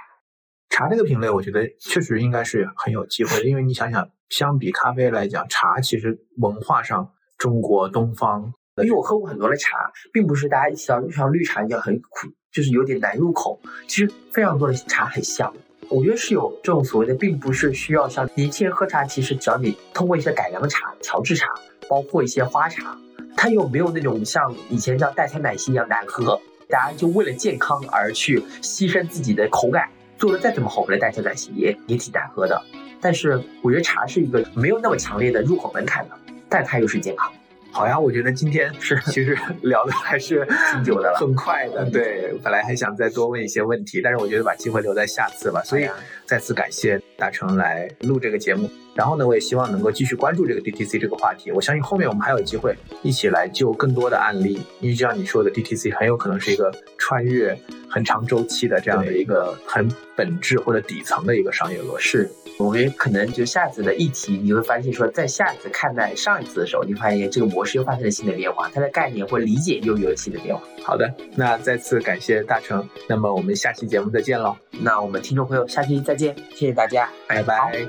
[0.70, 8.54] 茶这个品类，我觉得确实应该是很有机会的，因为你想想，相比咖啡来讲，茶其实文化上中国东方，
[8.84, 12.28] 因为我喝过很多的茶，并不是大家一提到像绿茶一样很苦。
[12.56, 15.54] 就是有点难入口，其实非常多的茶很香，
[15.90, 21.50] 我觉得是有这种所谓的，并不是需要像年轻人喝茶，其实只要你通过一些改良茶、调制茶，
[21.90, 22.98] 包括一些花茶，
[23.36, 32.64] 它又没有那种像以前叫代餐奶昔一样难喝，大家就为了健康而去牺牲自己的口感，做的再怎么好的代餐奶昔也也挺难喝的。
[33.02, 36.18] 但是我觉得茶是一个没有那么强烈的入口门槛的，
[36.48, 37.30] 但它又是健康。
[37.76, 41.84] 好呀，我觉得今天是其实 聊的还是挺久的了很快的。
[41.92, 45.62] 对，本来还想再多问一些问题，但是我觉得把机会留在下次吧。
[45.66, 45.86] 所以
[46.26, 48.70] 再次感谢大成来录这个节目。
[48.96, 51.52] 然后呢，我也希望能够继续关注这个 DTC 这个话题。
[51.52, 52.74] 我相信后面我们还有机会
[53.04, 57.56] 一起来就更多的案例，因为就像你说的，DTC 很有可能是一个穿越
[57.90, 62.04] 很长周期的这样的一个很本质或者底层的一个商业逻辑。
[62.04, 70.64] 是我们可能就下次的议题，你会发现说，在下次看待上一次的时候，你发现这个模式又发生了新的变化，它的概念或理解又有了新的变化。
[70.82, 77.86] 好的，那再次感谢大成，那么我们下期节目再见喽，那我们听众朋友下期再见，谢谢大家，拜拜。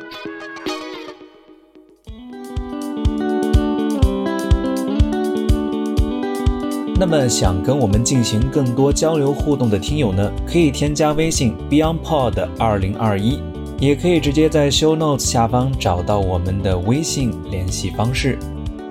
[6.98, 13.38] 那么想跟我们进行更多交流互动的听友呢，可以添加微信 BeyondPod 二零二一，
[13.78, 18.38] 也可以直接在 Show Notes 下方找到我们的微信联系方式。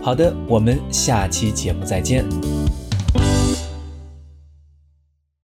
[0.04, 2.24] 好的，我们下期节目再见。